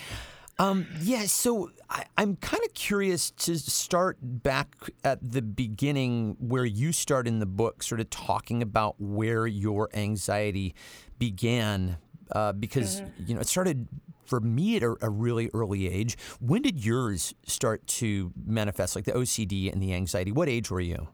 [0.58, 6.64] Um, yeah, so I, am kind of curious to start back at the beginning where
[6.64, 10.74] you start in the book, sort of talking about where your anxiety
[11.18, 11.98] began,
[12.32, 13.22] uh, because mm-hmm.
[13.26, 13.86] you know it started
[14.24, 16.16] for me at a, a, really early age.
[16.40, 20.32] When did yours start to manifest, like the OCD and the anxiety?
[20.32, 21.08] What age were you?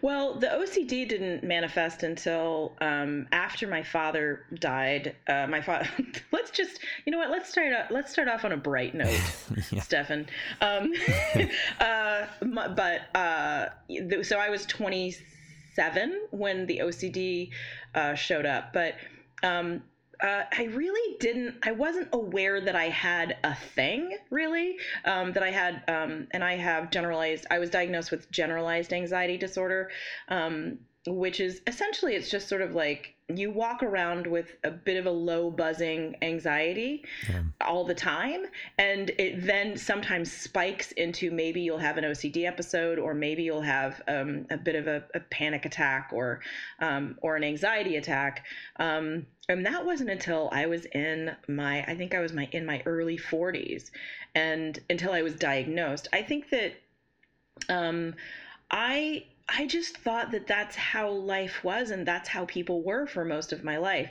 [0.00, 5.14] Well, the OCD didn't manifest until um, after my father died.
[5.28, 5.88] Uh, my father.
[6.32, 7.30] let's just, you know what?
[7.30, 7.72] Let's start.
[7.72, 9.20] Off, let's start off on a bright note,
[9.70, 9.80] yeah.
[9.82, 10.26] Stefan.
[10.60, 10.92] Um,
[11.80, 13.66] uh, but uh,
[14.22, 17.50] so I was 27 when the OCD
[17.94, 18.94] uh, showed up, but.
[19.44, 19.82] Um,
[20.22, 21.56] uh, I really didn't.
[21.62, 24.76] I wasn't aware that I had a thing really.
[25.04, 27.46] Um, that I had, um, and I have generalized.
[27.50, 29.90] I was diagnosed with generalized anxiety disorder,
[30.28, 34.96] um, which is essentially it's just sort of like you walk around with a bit
[34.96, 37.42] of a low buzzing anxiety yeah.
[37.60, 38.44] all the time
[38.78, 43.62] and it then sometimes spikes into maybe you'll have an ocd episode or maybe you'll
[43.62, 46.40] have um, a bit of a, a panic attack or
[46.78, 48.44] um, or an anxiety attack
[48.76, 52.64] um, and that wasn't until i was in my i think i was my in
[52.64, 53.90] my early 40s
[54.36, 56.74] and until i was diagnosed i think that
[57.68, 58.14] um,
[58.70, 63.24] i I just thought that that's how life was and that's how people were for
[63.24, 64.10] most of my life.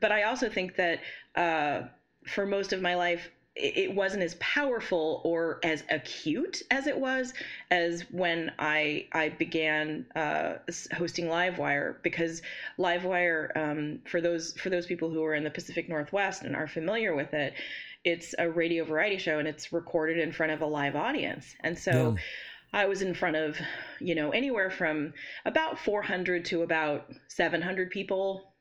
[0.00, 1.00] But I also think that
[1.34, 1.82] uh,
[2.26, 7.32] for most of my life, it wasn't as powerful or as acute as it was
[7.70, 10.56] as when I I began uh,
[10.92, 12.42] hosting Livewire because
[12.78, 16.66] Livewire um, for those for those people who are in the Pacific Northwest and are
[16.66, 17.54] familiar with it,
[18.04, 21.78] it's a radio variety show and it's recorded in front of a live audience and
[21.78, 22.14] so.
[22.16, 22.22] Yeah
[22.72, 23.56] I was in front of,
[24.00, 28.52] you know, anywhere from about 400 to about 700 people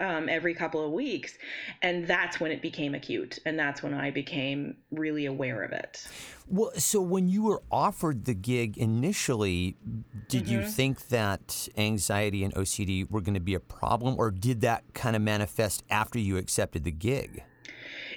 [0.00, 1.34] um, every couple of weeks.
[1.82, 3.38] And that's when it became acute.
[3.44, 6.06] And that's when I became really aware of it.
[6.46, 9.76] Well, so when you were offered the gig initially,
[10.28, 10.52] did mm-hmm.
[10.52, 14.84] you think that anxiety and OCD were going to be a problem, or did that
[14.94, 17.42] kind of manifest after you accepted the gig?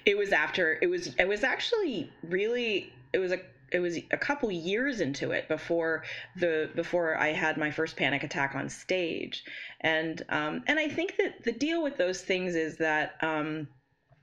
[0.06, 0.80] It was after.
[0.82, 1.14] It was.
[1.20, 2.92] It was actually really.
[3.14, 3.40] It was a
[3.72, 6.04] it was a couple years into it before
[6.36, 9.44] the before I had my first panic attack on stage,
[9.82, 13.16] and um, and I think that the deal with those things is that.
[13.22, 13.68] Um,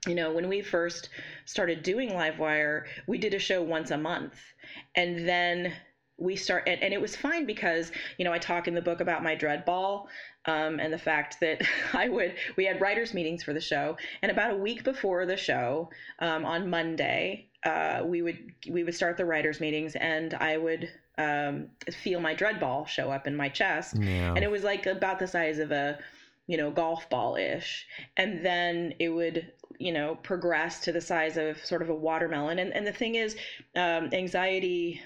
[0.07, 1.09] you know, when we first
[1.43, 4.33] started doing Livewire, we did a show once a month.
[4.95, 5.73] And then
[6.19, 8.99] we start and, and, it was fine because you know i talk in the book
[8.99, 10.07] about my dread ball
[10.45, 11.61] um, and the fact that
[11.93, 15.37] i would we had writers meetings for the show and about a week before the
[15.37, 20.57] show um, on monday uh, we would we would start the writers meetings and I
[20.57, 24.33] would um, feel my dread ball show up in my chest yeah.
[24.33, 25.99] and it was like about the size of a
[26.47, 31.35] you know golf ball ish and then it would you know progress to the size
[31.37, 33.35] of sort of a watermelon and and the thing is
[33.75, 35.01] um, anxiety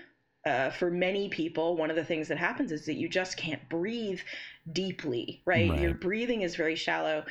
[0.46, 3.68] uh, for many people, one of the things that happens is that you just can't
[3.70, 4.20] breathe
[4.74, 5.70] deeply, right?
[5.70, 5.80] right?
[5.80, 7.24] Your breathing is very shallow.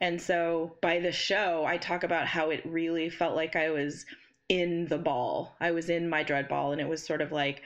[0.00, 4.04] And so by the show, I talk about how it really felt like I was
[4.48, 5.56] in the ball.
[5.60, 7.62] I was in my dread ball, and it was sort of like,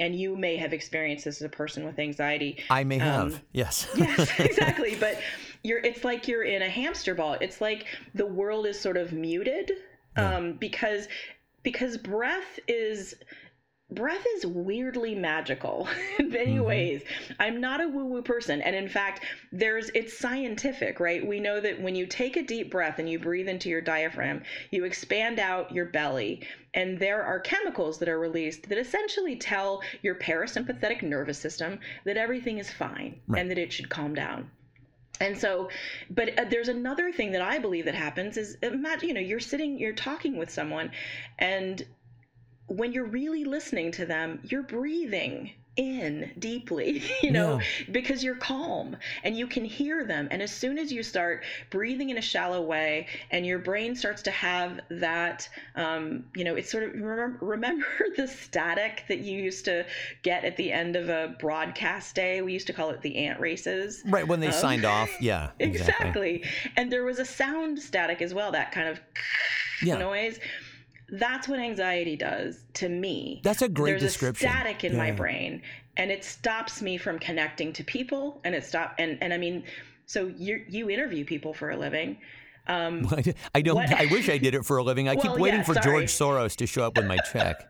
[0.00, 2.58] and you may have experienced this as a person with anxiety.
[2.70, 3.88] I may have, um, yes.
[3.96, 4.96] yes, exactly.
[4.96, 5.20] But
[5.62, 7.36] you're, it's like you're in a hamster ball.
[7.40, 9.72] It's like the world is sort of muted
[10.16, 10.36] yeah.
[10.36, 11.08] um, because
[11.62, 13.14] because breath is
[13.94, 16.64] breath is weirdly magical in many mm-hmm.
[16.64, 17.02] ways.
[17.38, 18.60] I'm not a woo woo person.
[18.62, 21.26] And in fact, there's it's scientific, right?
[21.26, 24.42] We know that when you take a deep breath and you breathe into your diaphragm,
[24.70, 26.46] you expand out your belly.
[26.74, 32.16] And there are chemicals that are released that essentially tell your parasympathetic nervous system that
[32.16, 33.40] everything is fine right.
[33.40, 34.50] and that it should calm down.
[35.20, 35.68] And so,
[36.10, 39.38] but uh, there's another thing that I believe that happens is imagine, you know, you're
[39.38, 40.90] sitting, you're talking with someone
[41.38, 41.86] and
[42.66, 47.92] when you're really listening to them, you're breathing in deeply, you know, yeah.
[47.92, 50.28] because you're calm and you can hear them.
[50.30, 54.22] And as soon as you start breathing in a shallow way and your brain starts
[54.22, 59.40] to have that, um, you know, it's sort of remember, remember the static that you
[59.40, 59.84] used to
[60.22, 62.40] get at the end of a broadcast day?
[62.42, 64.02] We used to call it the ant races.
[64.06, 64.26] Right.
[64.26, 65.10] When they um, signed off.
[65.20, 65.50] Yeah.
[65.58, 66.34] Exactly.
[66.34, 66.44] exactly.
[66.76, 69.00] And there was a sound static as well, that kind of
[69.82, 69.96] yeah.
[69.96, 70.38] noise
[71.08, 73.40] that's what anxiety does to me.
[73.44, 74.46] That's a great There's description.
[74.46, 74.98] There's static in yeah.
[74.98, 75.62] my brain,
[75.96, 78.40] and it stops me from connecting to people.
[78.44, 79.64] And it stop and and I mean,
[80.06, 82.18] so you you interview people for a living.
[82.66, 83.06] Um,
[83.54, 83.76] I don't.
[83.76, 83.92] What?
[83.92, 85.08] I wish I did it for a living.
[85.08, 85.74] I well, keep waiting yeah, for.
[85.74, 87.68] George Soros to show up with my check.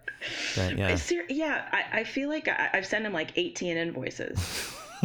[0.57, 1.69] But, yeah, yeah.
[1.73, 4.39] I, I feel like I, I've sent him like 18 invoices.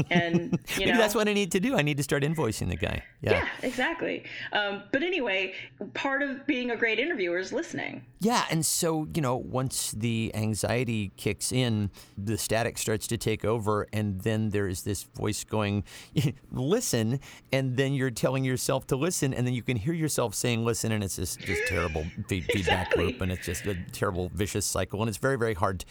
[0.09, 1.75] And you know, maybe that's what I need to do.
[1.75, 3.03] I need to start invoicing the guy.
[3.21, 4.23] Yeah, yeah exactly.
[4.51, 5.53] Um, but anyway,
[5.93, 8.05] part of being a great interviewer is listening.
[8.21, 13.45] Yeah, and so you know, once the anxiety kicks in, the static starts to take
[13.45, 15.83] over, and then there is this voice going,
[16.51, 17.19] "Listen,"
[17.51, 20.91] and then you're telling yourself to listen, and then you can hear yourself saying "listen,"
[20.91, 25.09] and it's this just terrible feedback loop, and it's just a terrible vicious cycle, and
[25.09, 25.85] it's very very hard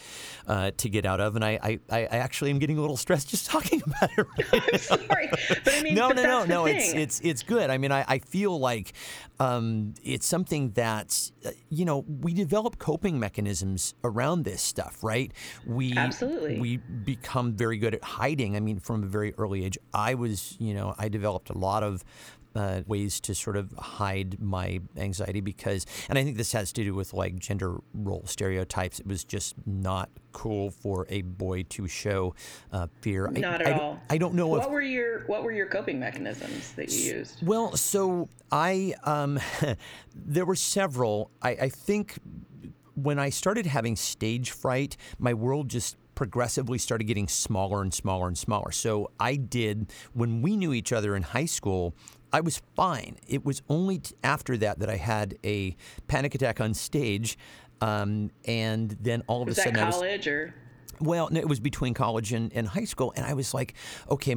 [0.46, 1.34] uh, to get out of.
[1.34, 4.18] And I, I I actually am getting a little stressed just talking about it.
[4.18, 6.64] Right I'm sorry, but I mean, no, no, no, no.
[6.64, 6.76] Thing.
[6.76, 7.70] It's it's it's good.
[7.70, 8.92] I mean, I, I feel like
[9.40, 15.32] um, it's something that uh, you know we develop coping mechanisms around this stuff, right?
[15.66, 18.56] We absolutely we become very good at hiding.
[18.56, 21.82] I mean, from a very early age, I was you know I developed a lot
[21.82, 22.04] of
[22.54, 26.84] uh, ways to sort of hide my anxiety because, and I think this has to
[26.84, 29.00] do with like gender role stereotypes.
[29.00, 32.34] It was just not cool for a boy to show
[32.72, 33.28] uh, fear.
[33.28, 34.00] Not I, at I all.
[34.10, 37.46] I don't know what if, were your what were your coping mechanisms that you used.
[37.46, 39.27] Well, so I um,
[40.14, 41.30] there were several.
[41.42, 42.18] I, I think
[42.94, 48.26] when I started having stage fright, my world just progressively started getting smaller and smaller
[48.26, 48.72] and smaller.
[48.72, 51.94] So I did, when we knew each other in high school,
[52.32, 53.18] I was fine.
[53.28, 55.76] It was only t- after that that I had a
[56.08, 57.38] panic attack on stage.
[57.80, 60.54] Um, and then all of was a sudden, that college I was, or
[61.00, 63.74] well, it was between college and, and high school, and I was like,
[64.10, 64.34] okay,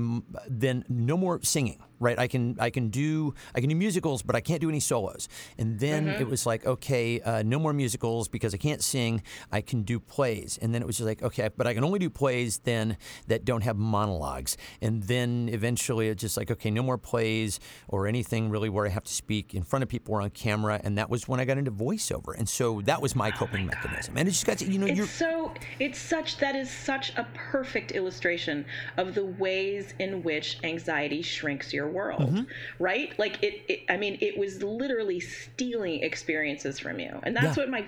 [0.48, 2.20] then no more singing right?
[2.20, 5.30] I can I can do I can do musicals, but I can't do any solos.
[5.58, 6.22] And then mm-hmm.
[6.22, 9.24] it was like, okay, uh, no more musicals because I can't sing.
[9.52, 10.58] I can do plays.
[10.62, 12.98] And then it was just like, okay, but I can only do plays then
[13.28, 14.58] that don't have monologues.
[14.82, 18.90] And then eventually it's just like, okay, no more plays or anything really where I
[18.90, 20.82] have to speak in front of people or on camera.
[20.84, 22.36] And that was when I got into voiceover.
[22.38, 24.18] And so that was my coping oh my mechanism.
[24.18, 26.70] And it just got to, you know, it's you're so it's such that that is
[26.70, 28.66] such a perfect illustration
[28.98, 32.44] of the ways in which anxiety shrinks your world, mm-hmm.
[32.78, 33.18] right?
[33.18, 37.64] Like it, it, I mean, it was literally stealing experiences from you, and that's yeah.
[37.64, 37.86] what my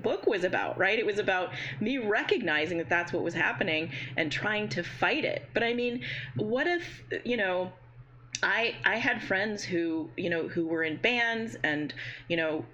[0.00, 0.98] book was about, right?
[0.98, 1.50] It was about
[1.80, 5.44] me recognizing that that's what was happening and trying to fight it.
[5.52, 6.02] But I mean,
[6.36, 7.72] what if, you know,
[8.42, 11.92] I I had friends who you know who were in bands and
[12.28, 12.64] you know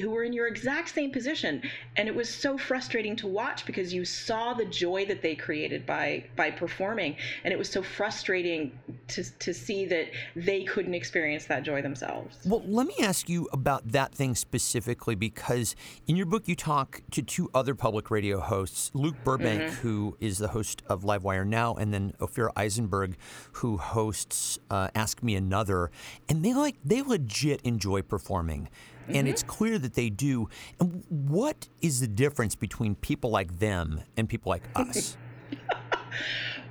[0.00, 1.62] who were in your exact same position
[1.96, 5.86] and it was so frustrating to watch because you saw the joy that they created
[5.86, 10.06] by by performing and it was so frustrating to to see that
[10.36, 12.38] they couldn't experience that joy themselves.
[12.44, 15.74] Well, let me ask you about that thing specifically because
[16.06, 19.74] in your book you talk to two other public radio hosts, Luke Burbank mm-hmm.
[19.76, 23.16] who is the host of Livewire now and then Ophira Eisenberg
[23.52, 25.90] who hosts uh, ask me another
[26.28, 28.68] and they like they legit enjoy performing.
[29.08, 29.28] And mm-hmm.
[29.28, 30.48] it's clear that they do.
[30.78, 35.16] And what is the difference between people like them and people like us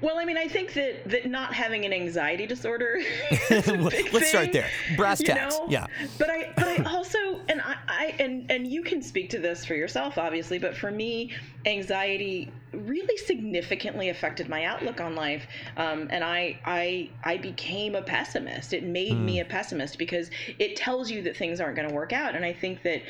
[0.01, 3.01] Well, I mean, I think that that not having an anxiety disorder.
[3.49, 4.69] Let's thing, start there.
[4.95, 5.57] Brass tacks.
[5.57, 5.65] Know?
[5.69, 5.87] Yeah.
[6.17, 9.65] But I, but I also, and I, I, and and you can speak to this
[9.65, 10.59] for yourself, obviously.
[10.59, 11.33] But for me,
[11.65, 15.45] anxiety really significantly affected my outlook on life,
[15.77, 18.73] um, and I, I, I became a pessimist.
[18.73, 19.23] It made mm.
[19.23, 20.29] me a pessimist because
[20.59, 23.01] it tells you that things aren't going to work out, and I think that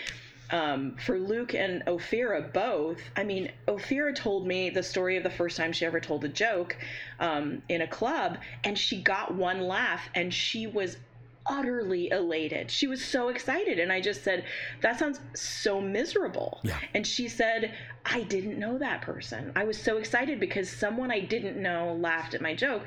[0.52, 5.30] um, for Luke and Ophira both, I mean, Ophira told me the story of the
[5.30, 6.76] first time she ever told a joke
[7.20, 10.97] um, in a club, and she got one laugh, and she was
[11.45, 12.70] utterly elated.
[12.70, 13.80] She was so excited.
[13.80, 14.45] And I just said,
[14.82, 16.60] That sounds so miserable.
[16.64, 16.78] Yeah.
[16.93, 17.74] And she said,
[18.06, 19.52] I didn't know that person.
[19.56, 22.86] I was so excited because someone I didn't know laughed at my joke.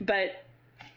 [0.00, 0.43] But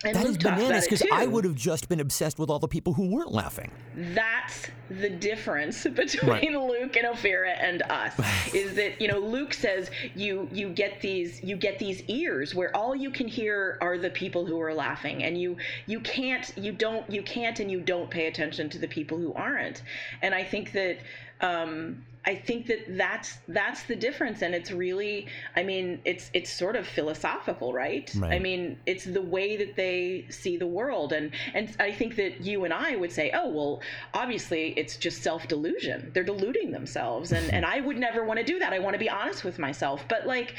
[0.06, 2.94] and that is bananas because I would have just been obsessed with all the people
[2.94, 3.72] who weren't laughing.
[3.96, 6.52] That's the difference between right.
[6.52, 8.14] Luke and Ophira and us
[8.54, 12.76] is that you know Luke says you you get these you get these ears where
[12.76, 16.72] all you can hear are the people who are laughing and you you can't you
[16.72, 19.82] don't you can't and you don't pay attention to the people who aren't
[20.22, 20.98] and I think that
[21.42, 26.50] um, I think that that's that's the difference, and it's really, I mean, it's it's
[26.50, 28.12] sort of philosophical, right?
[28.18, 28.34] right?
[28.34, 32.42] I mean, it's the way that they see the world, and and I think that
[32.42, 33.82] you and I would say, oh well,
[34.14, 36.12] obviously it's just self delusion.
[36.14, 38.74] They're deluding themselves, and and I would never want to do that.
[38.74, 40.54] I want to be honest with myself, but like,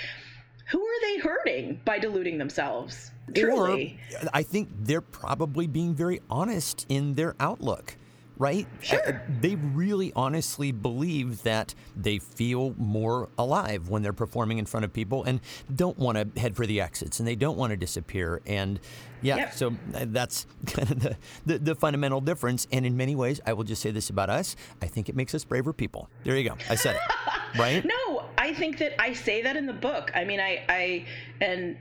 [0.71, 3.11] who are they hurting by deluding themselves?
[3.35, 7.98] Truly, or I think they're probably being very honest in their outlook
[8.39, 8.67] right?
[8.81, 9.23] Sure.
[9.41, 14.93] They really honestly believe that they feel more alive when they're performing in front of
[14.93, 15.41] people and
[15.75, 18.41] don't want to head for the exits and they don't want to disappear.
[18.47, 18.79] And
[19.23, 19.55] yeah, yep.
[19.55, 21.17] so uh, that's kind of the,
[21.47, 22.69] the, the, fundamental difference.
[22.71, 25.35] And in many ways, I will just say this about us I think it makes
[25.35, 26.09] us braver people.
[26.25, 26.57] There you go.
[26.71, 27.03] I said it.
[27.59, 27.85] right?
[27.85, 30.13] No, I think that I say that in the book.
[30.15, 31.07] I mean, I, I,
[31.41, 31.77] and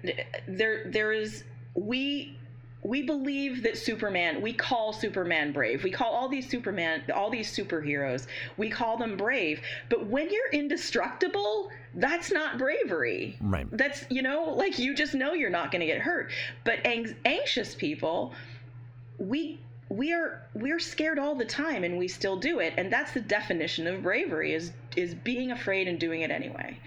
[0.47, 1.43] there, there is,
[1.75, 2.37] we,
[2.83, 5.83] we believe that Superman, we call Superman brave.
[5.83, 9.61] We call all these Superman, all these superheroes, we call them brave.
[9.89, 13.37] But when you're indestructible, that's not bravery.
[13.41, 13.67] Right.
[13.71, 16.31] That's, you know, like you just know you're not going to get hurt.
[16.63, 18.33] But ang- anxious people,
[19.17, 19.59] we
[19.89, 23.21] we are we're scared all the time and we still do it and that's the
[23.21, 26.77] definition of bravery is is being afraid and doing it anyway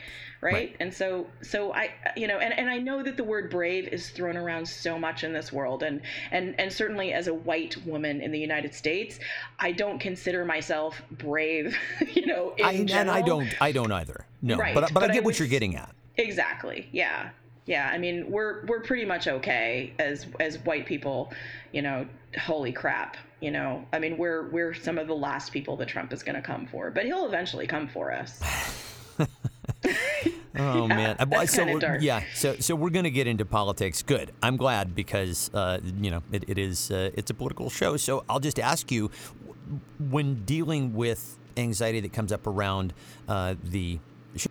[0.40, 0.54] right?
[0.54, 0.76] right?
[0.80, 4.10] And so, so I, you know, and, and I know that the word brave is
[4.10, 8.20] thrown around so much in this world, and and and certainly as a white woman
[8.20, 9.18] in the United States,
[9.58, 11.76] I don't consider myself brave,
[12.12, 12.54] you know.
[12.62, 14.26] I, and I don't, I don't either.
[14.42, 14.74] No, right.
[14.74, 15.94] but but, but I get I what you're getting at.
[16.16, 16.88] Exactly.
[16.92, 17.30] Yeah.
[17.66, 17.90] Yeah.
[17.92, 21.32] I mean, we're we're pretty much okay as as white people,
[21.72, 22.06] you know.
[22.38, 26.12] Holy crap you know i mean we're we're some of the last people that trump
[26.12, 28.40] is going to come for but he'll eventually come for us
[30.58, 32.02] oh man, that's so dark.
[32.02, 34.02] yeah, so so we're gonna get into politics.
[34.02, 37.96] Good, I'm glad because uh, you know it, it is uh, it's a political show.
[37.96, 39.10] So I'll just ask you,
[39.98, 42.92] when dealing with anxiety that comes up around
[43.28, 43.98] uh, the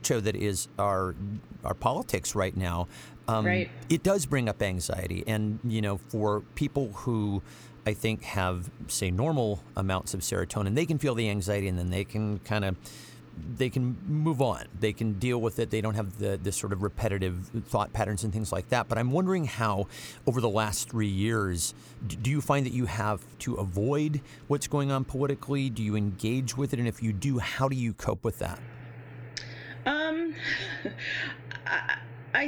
[0.04, 1.16] show that is our
[1.64, 2.88] our politics right now,
[3.28, 3.70] um, right.
[3.90, 7.42] it does bring up anxiety, and you know for people who
[7.86, 11.90] I think have say normal amounts of serotonin, they can feel the anxiety and then
[11.90, 12.76] they can kind of
[13.58, 14.66] they can move on.
[14.80, 15.70] They can deal with it.
[15.70, 18.88] They don't have the, sort of repetitive thought patterns and things like that.
[18.88, 19.88] But I'm wondering how,
[20.26, 21.74] over the last three years,
[22.08, 25.70] do you find that you have to avoid what's going on politically?
[25.70, 26.80] Do you engage with it?
[26.80, 28.60] And if you do, how do you cope with that?
[29.86, 30.34] Um,
[31.66, 31.98] I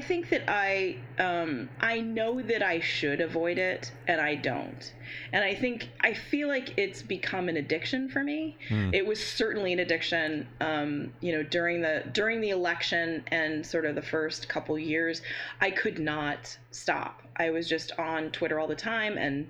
[0.01, 4.93] think that I um, I know that I should avoid it, and I don't.
[5.33, 8.57] And I think I feel like it's become an addiction for me.
[8.69, 8.93] Mm.
[8.93, 13.85] It was certainly an addiction, um, you know, during the during the election and sort
[13.85, 15.21] of the first couple years.
[15.61, 17.23] I could not stop.
[17.37, 19.47] I was just on Twitter all the time, and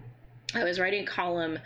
[0.53, 1.59] I was writing a column.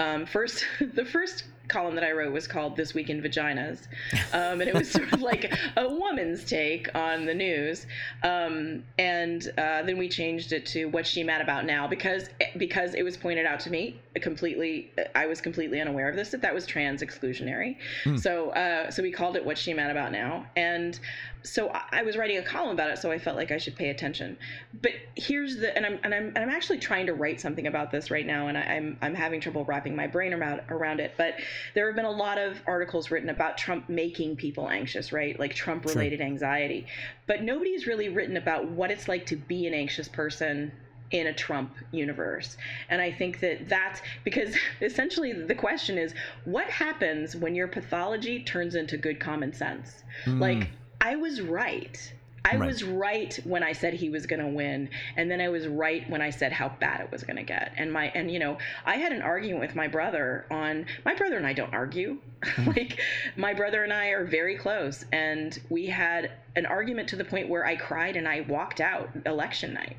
[0.00, 3.86] Um, first, the first column that I wrote was called This Week in Vaginas.
[4.32, 7.86] Um, and it was sort of like a woman's take on the news.
[8.22, 12.94] Um, and uh, then we changed it to What's She Mad About Now because because
[12.94, 16.54] it was pointed out to me completely, I was completely unaware of this, that that
[16.54, 17.76] was trans exclusionary.
[18.04, 18.16] Hmm.
[18.16, 20.46] So, uh, so we called it What's She Mad About Now.
[20.56, 20.98] And
[21.42, 23.90] so I was writing a column about it, so I felt like I should pay
[23.90, 24.36] attention.
[24.82, 27.90] But here's the, and I'm and I'm and I'm actually trying to write something about
[27.90, 31.00] this right now, and I, am I'm, I'm having trouble wrapping my brain around around
[31.00, 31.14] it.
[31.16, 31.34] But
[31.74, 35.38] there have been a lot of articles written about Trump making people anxious, right?
[35.38, 36.86] Like Trump related anxiety.
[37.26, 40.72] But nobody's really written about what it's like to be an anxious person
[41.10, 42.56] in a Trump universe.
[42.90, 46.14] And I think that that's because essentially the question is
[46.44, 50.04] what happens when your pathology turns into good common sense?
[50.26, 50.40] Mm.
[50.40, 50.68] Like
[51.00, 52.12] I was right.
[52.44, 52.66] I right.
[52.66, 56.08] was right when I said he was going to win, and then I was right
[56.08, 57.72] when I said how bad it was going to get.
[57.76, 61.36] And my and you know, I had an argument with my brother on my brother
[61.36, 62.18] and I don't argue.
[62.44, 62.68] Hmm.
[62.68, 63.00] like
[63.36, 67.48] my brother and I are very close, and we had an argument to the point
[67.48, 69.96] where I cried and I walked out election night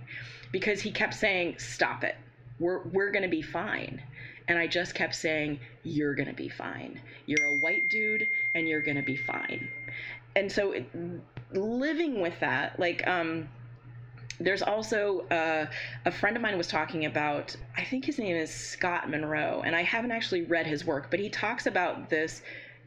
[0.52, 2.16] because he kept saying, "Stop it.
[2.60, 4.02] We're we're going to be fine."
[4.48, 7.00] And I just kept saying, You're going to be fine.
[7.28, 9.70] You're a white dude and you're going to be fine
[10.36, 10.86] and so it,
[11.52, 13.50] living with that, like, um,
[14.40, 15.66] there's also uh,
[16.06, 19.76] a friend of mine was talking about i think his name is scott monroe and
[19.76, 22.42] i haven't actually read his work but he talks about this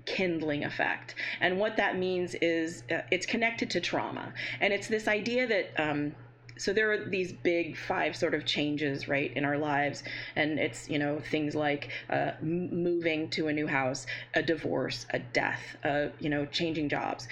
[0.04, 1.14] kindling effect.
[1.40, 4.32] And what that means is uh, it's connected to trauma.
[4.60, 6.14] And it's this idea that um,
[6.62, 10.04] so there are these big five sort of changes right in our lives.
[10.36, 15.18] And it's you know things like uh, moving to a new house a divorce a
[15.18, 17.26] death uh, you know changing jobs.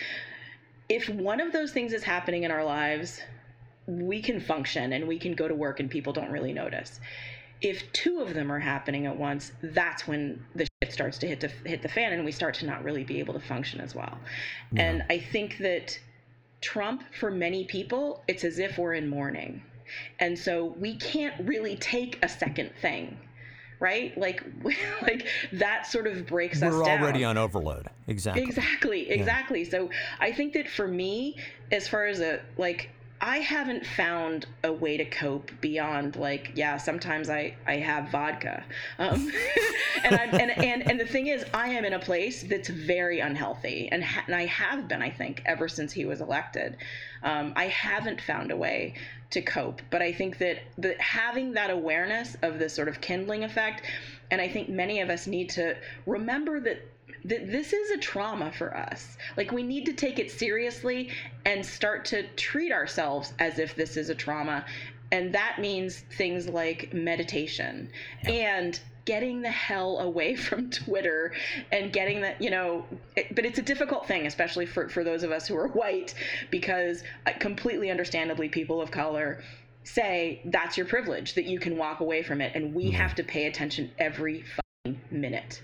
[0.89, 3.21] If one of those things is happening in our lives
[3.87, 7.01] we can function and we can go to work and people don't really notice.
[7.61, 11.41] If two of them are happening at once that's when the shit starts to hit
[11.41, 13.95] to hit the fan and we start to not really be able to function as
[13.95, 14.19] well.
[14.73, 14.83] Yeah.
[14.83, 16.01] and i think that
[16.61, 19.63] Trump, for many people, it's as if we're in mourning.
[20.19, 23.19] And so we can't really take a second thing
[23.81, 24.45] right like
[25.03, 27.01] like that sort of breaks we're us down.
[27.01, 29.71] we're already on overload exactly exactly exactly yeah.
[29.71, 29.91] so
[30.21, 31.35] i think that for me
[31.73, 32.91] as far as a like
[33.23, 38.65] I haven't found a way to cope beyond like yeah sometimes I I have vodka.
[38.99, 39.31] Um,
[40.05, 43.21] and, I, and and and the thing is I am in a place that's very
[43.21, 46.79] unhealthy and ha- and I have been I think ever since he was elected.
[47.23, 48.95] Um, I haven't found a way
[49.31, 53.45] to cope but I think that that having that awareness of this sort of kindling
[53.45, 53.83] effect
[54.31, 56.89] and I think many of us need to remember that
[57.29, 59.17] th- this is a trauma for us.
[59.37, 61.11] Like we need to take it seriously
[61.45, 64.65] and start to treat ourselves as if this is a trauma.
[65.13, 67.91] And that means things like meditation
[68.23, 68.59] yeah.
[68.59, 71.33] and getting the hell away from Twitter
[71.73, 72.85] and getting that, you know,
[73.17, 76.15] it, but it's a difficult thing, especially for, for those of us who are white,
[76.51, 79.43] because uh, completely understandably, people of color
[79.83, 82.53] say that's your privilege, that you can walk away from it.
[82.55, 82.97] And we mm-hmm.
[82.97, 84.45] have to pay attention every
[85.11, 85.63] minute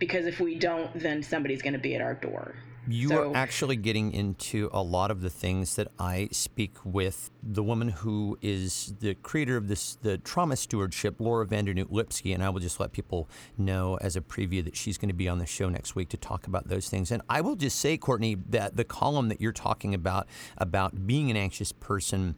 [0.00, 2.56] because if we don't, then somebody's going to be at our door.
[2.88, 7.30] You so, are actually getting into a lot of the things that I speak with
[7.42, 12.32] the woman who is the creator of this, the trauma stewardship, Laura van Dernoot Lipsky,
[12.32, 13.28] and I will just let people
[13.58, 16.16] know as a preview that she's going to be on the show next week to
[16.16, 17.10] talk about those things.
[17.10, 20.26] And I will just say, Courtenay, that the column that you're talking about
[20.56, 22.34] about being an anxious person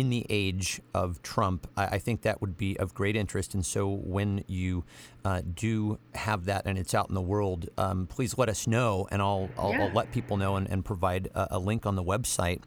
[0.00, 3.54] in the age of Trump, I, I, think that would be of great interest.
[3.54, 4.84] And so when you
[5.24, 9.08] uh, do have that and it's out in the world, um, please let us know,
[9.10, 9.84] and I'll, I'll, yeah.
[9.84, 12.60] I'll let people know and, and provide a, a, link on the website.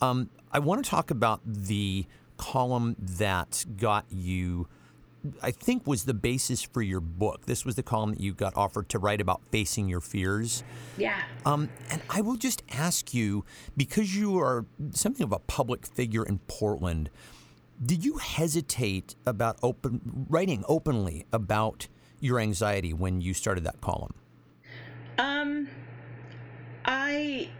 [0.00, 2.06] Um, I want to talk about the
[2.36, 4.68] column that got you
[5.42, 7.46] I think was the basis for your book.
[7.46, 10.62] This was the column that you got offered to write about facing your fears.
[10.96, 11.22] Yeah.
[11.44, 13.44] Um, and I will just ask you,
[13.76, 17.10] because you are something of a public figure in Portland,
[17.84, 21.88] did you hesitate about open writing openly about
[22.20, 24.14] your anxiety when you started that column?
[25.18, 25.68] Um,
[26.84, 27.50] I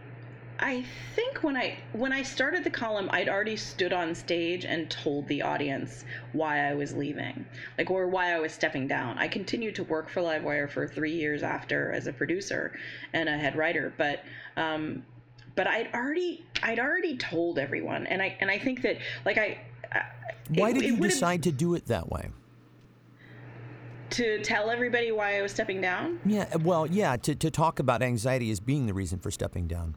[0.61, 0.83] I
[1.15, 5.25] think when I when I started the column, I'd already stood on stage and told
[5.27, 6.03] the audience
[6.33, 7.45] why I was leaving,
[7.77, 9.17] like or why I was stepping down.
[9.17, 12.77] I continued to work for Livewire for three years after as a producer
[13.13, 14.23] and a head writer, but
[14.57, 15.03] um,
[15.55, 19.61] but I'd already I'd already told everyone, and I and I think that like I.
[20.49, 22.29] Why it, did you decide to do it that way?
[24.11, 26.19] To tell everybody why I was stepping down?
[26.25, 29.95] Yeah, well, yeah, to, to talk about anxiety as being the reason for stepping down.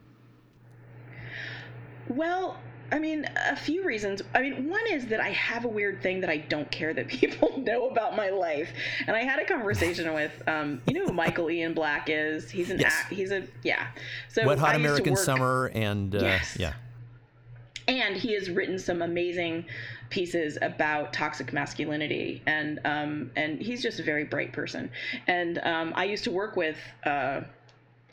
[2.09, 2.57] Well,
[2.93, 4.21] I mean, a few reasons.
[4.35, 7.07] I mean, one is that I have a weird thing that I don't care that
[7.19, 8.69] people know about my life.
[9.07, 12.51] And I had a conversation with, um, you know, who Michael Ian Black is.
[12.51, 12.93] He's an yes.
[12.95, 13.13] act.
[13.13, 13.87] He's a yeah.
[14.29, 16.55] So Wet Hot American work, Summer and uh, yes.
[16.59, 16.73] yeah.
[17.87, 19.65] And he has written some amazing
[20.09, 24.89] pieces about toxic masculinity, and um, and he's just a very bright person.
[25.27, 26.77] And um, I used to work with.
[27.05, 27.41] Uh,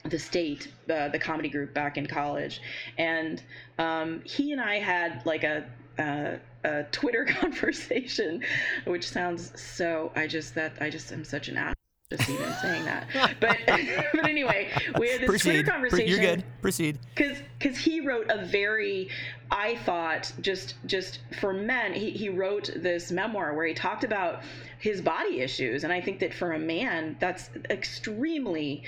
[0.04, 2.60] the state, uh, the comedy group back in college,
[2.98, 3.42] and
[3.78, 5.66] um, he and I had like a,
[5.98, 8.42] a, a Twitter conversation,
[8.86, 10.12] which sounds so.
[10.16, 11.74] I just that I just am such an ass
[12.10, 13.06] just even saying that.
[13.40, 15.52] But but anyway, we had this Proceed.
[15.52, 16.08] Twitter conversation.
[16.08, 16.44] You're good.
[16.60, 16.98] Proceed.
[17.14, 19.08] Because because he wrote a very,
[19.50, 24.42] I thought just just for men, he he wrote this memoir where he talked about
[24.78, 28.82] his body issues, and I think that for a man, that's extremely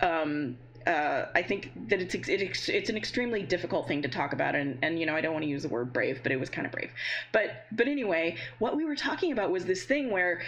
[0.00, 4.54] um, uh, I think that it's it's it's an extremely difficult thing to talk about,
[4.54, 6.48] and and you know I don't want to use the word brave, but it was
[6.48, 6.92] kind of brave.
[7.32, 10.42] But but anyway, what we were talking about was this thing where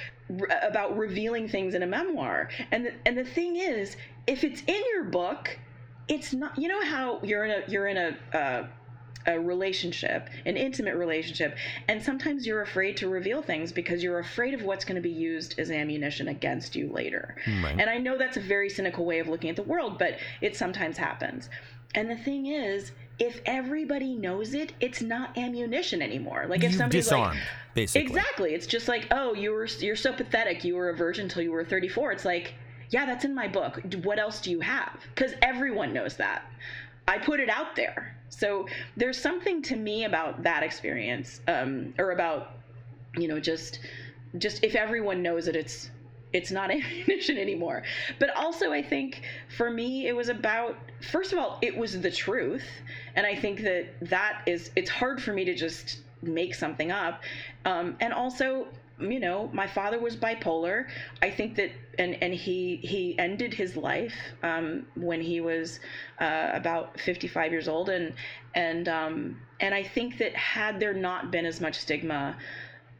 [0.63, 3.97] about revealing things in a memoir, and the, and the thing is,
[4.29, 5.59] if it's in your book,
[6.07, 6.57] it's not.
[6.57, 8.67] You know how you're in a you're in a uh,
[9.29, 11.57] a relationship, an intimate relationship,
[11.87, 15.11] and sometimes you're afraid to reveal things because you're afraid of what's going to be
[15.11, 17.37] used as ammunition against you later.
[17.63, 17.77] Right.
[17.79, 20.57] And I know that's a very cynical way of looking at the world, but it
[20.57, 21.51] sometimes happens.
[21.95, 26.47] And the thing is, if everybody knows it, it's not ammunition anymore.
[26.49, 28.07] Like if somebody's disarmed, like, basically.
[28.07, 28.55] Exactly.
[28.55, 30.65] It's just like, oh, you were you're so pathetic.
[30.65, 32.13] You were a virgin until you were 34.
[32.13, 32.55] It's like,
[32.91, 33.83] yeah, that's in my book.
[34.05, 35.01] What else do you have?
[35.15, 36.43] Because everyone knows that.
[37.07, 38.15] I put it out there.
[38.31, 38.67] So
[38.97, 42.53] there's something to me about that experience, um, or about,
[43.17, 43.81] you know, just
[44.37, 45.91] just if everyone knows that it's
[46.33, 47.83] it's not ammunition anymore.
[48.19, 49.23] But also, I think
[49.57, 52.65] for me, it was about first of all, it was the truth,
[53.15, 57.23] and I think that that is it's hard for me to just make something up,
[57.65, 58.67] um, and also
[59.01, 60.87] you know, my father was bipolar.
[61.23, 65.81] I think that, and and he he ended his life um, when he was
[66.21, 68.15] uh, about 55 years old, and
[68.55, 72.37] and um, and I think that had there not been as much stigma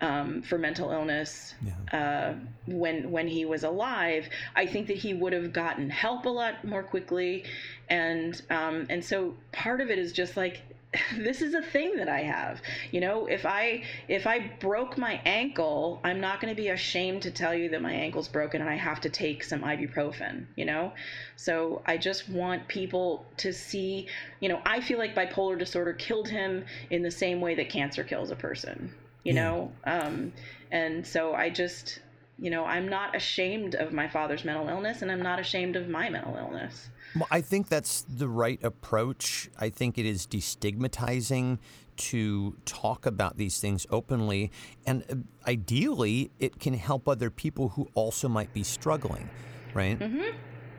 [0.01, 1.99] um, for mental illness yeah.
[1.99, 2.35] uh,
[2.67, 6.65] when when he was alive, I think that he would have gotten help a lot
[6.65, 7.45] more quickly,
[7.89, 10.63] and um, and so part of it is just like
[11.19, 12.63] this is a thing that I have.
[12.93, 17.23] You know, if I if I broke my ankle, I'm not going to be ashamed
[17.23, 20.65] to tell you that my ankle's broken and I have to take some ibuprofen, you
[20.65, 20.93] know?
[21.37, 24.07] So I just want people to see,
[24.41, 28.03] you know, I feel like bipolar disorder killed him in the same way that cancer
[28.03, 28.93] kills a person,
[29.25, 29.43] you yeah.
[29.43, 29.73] know?
[29.85, 30.33] Um
[30.71, 32.01] and so I just,
[32.39, 35.89] you know, I'm not ashamed of my father's mental illness and I'm not ashamed of
[35.89, 36.89] my mental illness.
[37.15, 39.51] Well, I think that's the right approach.
[39.59, 41.59] I think it is destigmatizing
[41.97, 44.53] to talk about these things openly.
[44.87, 49.29] And uh, ideally, it can help other people who also might be struggling,
[49.75, 49.99] right?
[49.99, 50.37] Mm-hmm.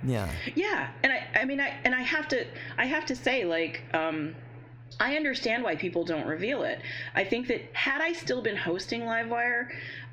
[0.10, 0.30] Yeah.
[0.56, 0.92] Yeah.
[1.04, 2.46] And I, I mean, I, and I have to,
[2.78, 4.34] I have to say, like, um,
[5.00, 6.82] I understand why people don't reveal it.
[7.16, 9.70] I think that had I still been hosting Livewire,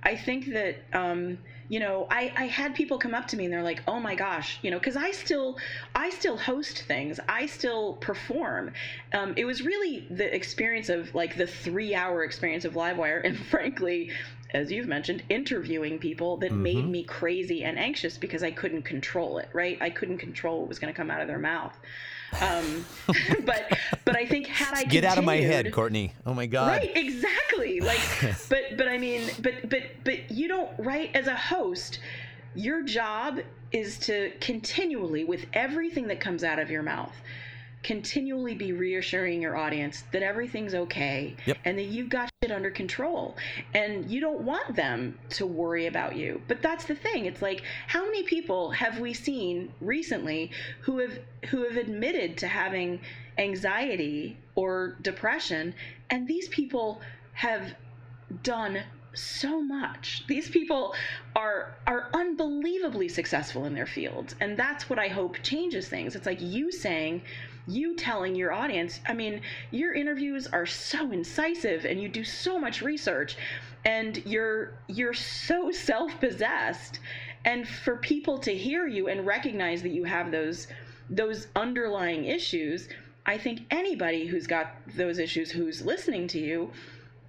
[0.07, 1.38] I think that, um,
[1.68, 4.14] you know I, I had people come up to me and they're like oh my
[4.14, 5.59] gosh you know because i still
[5.94, 7.18] i still host things.
[7.28, 8.72] I still perform.
[9.12, 13.36] Um, it was really the experience of like the three hour experience of livewire and
[13.50, 14.11] frankly
[14.54, 16.62] as you've mentioned interviewing people that mm-hmm.
[16.62, 19.78] made me crazy and anxious because i couldn't control it right?
[19.80, 21.76] I couldn't control what was going to come out of their mouth
[22.41, 22.85] um,
[23.45, 26.12] but but I think had I get out of my head, Courtenay.
[26.24, 26.68] Oh my God.
[26.68, 27.81] Right, exactly.
[27.81, 28.01] Like,
[28.49, 32.01] but but I mean, but but but you don't right as a host.
[32.55, 33.41] Your job
[33.72, 37.14] is to continually, with everything that comes out of your mouth,
[37.87, 41.57] continually be reassuring your audience that everything's okay yep.
[41.64, 43.37] and that you've got shit under control
[43.74, 47.62] and you don't want them to worry about you but that's the thing it's like
[47.87, 51.16] how many people have we seen recently who have
[51.49, 52.99] who have admitted to having
[53.39, 55.72] anxiety or depression
[56.11, 57.01] and these people
[57.34, 57.72] have
[58.43, 58.82] done
[59.14, 60.24] so much.
[60.26, 60.95] These people
[61.34, 66.14] are are unbelievably successful in their fields, and that's what I hope changes things.
[66.16, 67.22] It's like you saying,
[67.66, 72.58] you telling your audience, I mean, your interviews are so incisive and you do so
[72.58, 73.36] much research
[73.84, 77.00] and you're you're so self-possessed
[77.44, 80.66] and for people to hear you and recognize that you have those
[81.08, 82.88] those underlying issues
[83.26, 86.70] I think anybody who's got those issues who's listening to you,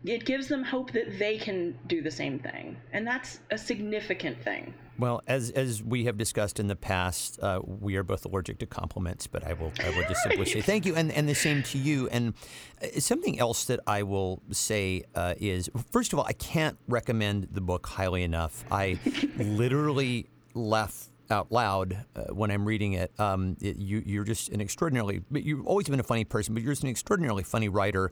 [0.05, 2.77] it gives them hope that they can do the same thing.
[2.93, 4.75] And that's a significant thing.
[4.99, 8.65] Well, as as we have discussed in the past, uh, we are both allergic to
[8.65, 11.61] compliments, but I will I will just simply say thank you, and and the same
[11.63, 12.07] to you.
[12.09, 12.33] And
[12.81, 17.49] uh, something else that I will say uh, is, first of all, I can't recommend
[17.51, 18.63] the book highly enough.
[18.71, 18.99] I
[19.37, 23.11] literally left out loud uh, when I'm reading it.
[23.19, 26.71] Um, it you, are just an extraordinarily, you've always been a funny person, but you're
[26.71, 28.11] just an extraordinarily funny writer.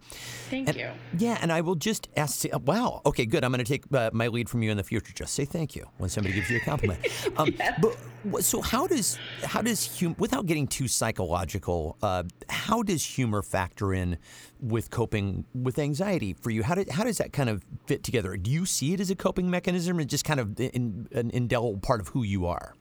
[0.50, 0.90] Thank and, you.
[1.18, 3.44] Yeah, and I will just ask, wow, okay, good.
[3.44, 5.14] I'm going to take uh, my lead from you in the future.
[5.14, 7.00] Just say thank you when somebody gives you a compliment.
[7.38, 7.80] Um, yes.
[7.82, 7.98] But
[8.44, 13.94] so how does how does hum- without getting too psychological, uh, how does humor factor
[13.94, 14.18] in
[14.60, 16.64] with coping with anxiety for you?
[16.64, 18.36] How, do, how does that kind of fit together?
[18.38, 21.80] Do you see it as a coping mechanism, or just kind of in, an indelible
[21.80, 22.76] part of who you are?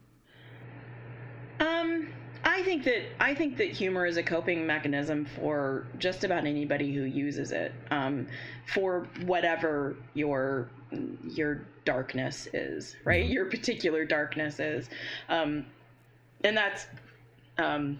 [1.85, 2.09] Um,
[2.45, 6.93] I think that I think that humor is a coping mechanism for just about anybody
[6.95, 7.73] who uses it.
[7.91, 8.27] Um,
[8.67, 10.69] for whatever your
[11.27, 13.25] your darkness is, right?
[13.25, 13.33] Mm-hmm.
[13.33, 14.89] Your particular darkness is,
[15.29, 15.67] um,
[16.43, 16.87] and that's
[17.59, 17.99] um,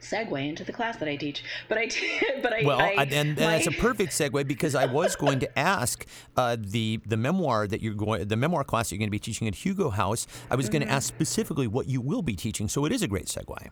[0.00, 1.42] segue into the class that I teach.
[1.68, 1.90] But I,
[2.42, 3.58] but I, well, I, and, and my...
[3.58, 7.82] that's a perfect segue because I was going to ask uh, the the memoir that
[7.82, 10.26] you're going, the memoir class that you're going to be teaching at Hugo House.
[10.50, 10.72] I was mm-hmm.
[10.72, 13.70] going to ask specifically what you will be teaching, so it is a great segue.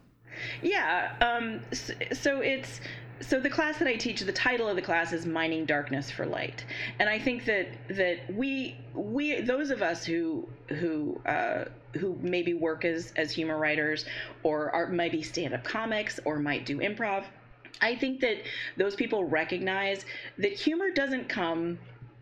[0.63, 1.15] Yeah.
[1.21, 1.61] Um,
[2.13, 2.81] so, it's
[3.21, 6.27] so the class that I teach, the title of the class is "Mining Darkness for
[6.27, 6.65] Light,"
[6.99, 11.65] and I think that that we we those of us who who uh,
[11.95, 14.05] who maybe work as as humor writers
[14.43, 17.25] or are maybe stand up comics or might do improv,
[17.81, 18.39] I think that
[18.77, 20.05] those people recognize
[20.39, 21.79] that humor doesn't come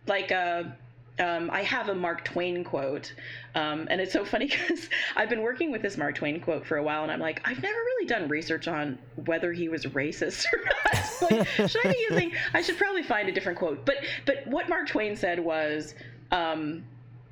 [0.07, 0.77] like a
[1.19, 3.13] um, I have a Mark Twain quote,
[3.55, 6.77] um, and it's so funny because I've been working with this Mark Twain quote for
[6.77, 10.47] a while, and I'm like, I've never really done research on whether he was racist
[10.53, 11.31] or not.
[11.31, 12.33] like, should I be using?
[12.53, 13.85] I should probably find a different quote.
[13.87, 13.97] But
[14.27, 15.95] but what Mark Twain said was.
[16.33, 16.85] Um,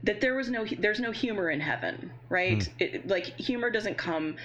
[0.05, 2.71] that there was no there's no humor in heaven right mm.
[2.79, 4.37] it, like humor doesn't come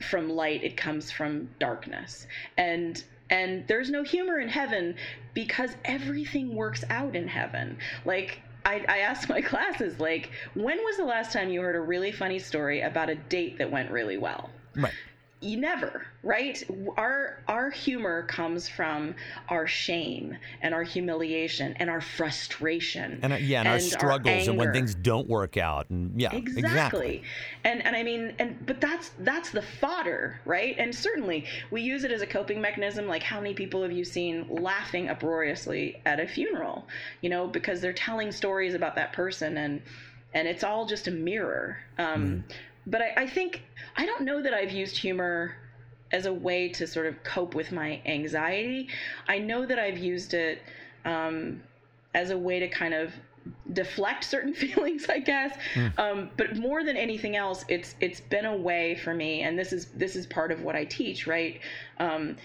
[0.00, 4.94] from light it comes from darkness and and there's no humor in heaven
[5.34, 10.96] because everything works out in heaven like I, I asked my classes, like, when was
[10.96, 14.18] the last time you heard a really funny story about a date that went really
[14.18, 14.50] well?
[14.76, 14.92] Right
[15.44, 16.62] you never right?
[16.96, 19.14] Our our humor comes from
[19.50, 24.48] our shame and our humiliation and our frustration and uh, yeah and, and, our struggles
[24.48, 26.62] our and when things don't work out and yeah exactly.
[26.62, 27.22] exactly.
[27.64, 30.74] And and i mean and but that's that's the fodder right?
[30.78, 34.04] And certainly we use it as a coping mechanism like how many people have you
[34.04, 36.86] seen laughing uproariously at a funeral
[37.20, 39.82] you know because they're telling stories about that person and
[40.32, 41.78] and it's all just a mirror.
[41.98, 42.54] Um, mm
[42.86, 43.62] but I, I think
[43.96, 45.56] I don't know that I've used humor
[46.12, 48.88] as a way to sort of cope with my anxiety.
[49.28, 50.62] I know that I've used it
[51.04, 51.62] um,
[52.14, 53.12] as a way to kind of
[53.72, 55.56] deflect certain feelings, I guess.
[55.74, 55.98] Mm.
[55.98, 59.72] Um, but more than anything else, it's it's been a way for me, and this
[59.72, 61.60] is this is part of what I teach, right?
[61.98, 62.36] Um,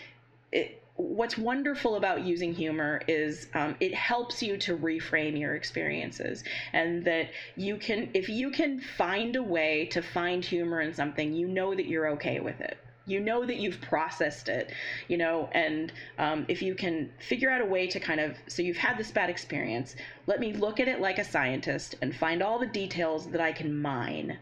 [0.51, 6.43] it, what's wonderful about using humor is um, it helps you to reframe your experiences
[6.73, 11.33] and that you can if you can find a way to find humor in something
[11.33, 12.77] you know that you're okay with it.
[13.05, 14.73] You know that you've processed it
[15.07, 18.61] you know and um, if you can figure out a way to kind of so
[18.61, 19.95] you've had this bad experience
[20.27, 23.53] let me look at it like a scientist and find all the details that i
[23.53, 24.37] can mine.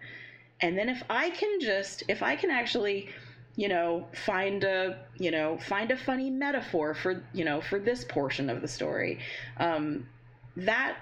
[0.59, 3.09] And then if i can just if i can actually
[3.57, 8.05] you know find a you know find a funny metaphor for you know for this
[8.05, 9.19] portion of the story.
[9.57, 10.07] Um,
[10.55, 10.97] that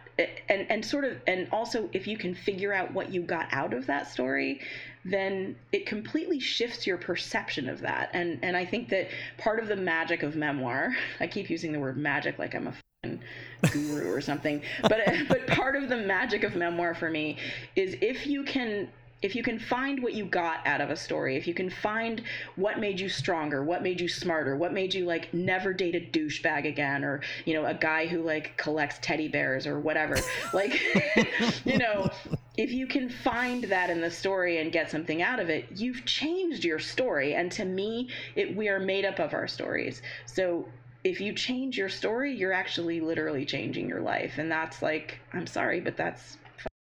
[0.50, 3.74] and and sort of and also if you can figure out what you got out
[3.74, 4.62] of that story
[5.04, 8.10] then it completely shifts your perception of that.
[8.14, 11.80] And and i think that part of the magic of memoir i keep using the
[11.80, 12.74] word magic like i'm a
[13.72, 17.38] guru or something but but part of the magic of memoir for me
[17.76, 18.90] is if you can
[19.26, 22.22] if you can find what you got out of a story, if you can find
[22.58, 26.00] what made you stronger, what made you smarter, what made you like never date a
[26.00, 30.16] douchebag again, or you know, a guy who like collects teddy bears or whatever,
[30.54, 30.80] like
[31.66, 32.08] you know,
[32.56, 36.06] if you can find that in the story and get something out of it, you've
[36.06, 37.34] changed your story.
[37.34, 40.04] And to me, it we are made up of our stories.
[40.28, 40.68] So
[41.04, 44.38] if you change your story, you're actually literally changing your life.
[44.38, 46.38] And that's like, I'm sorry, but that's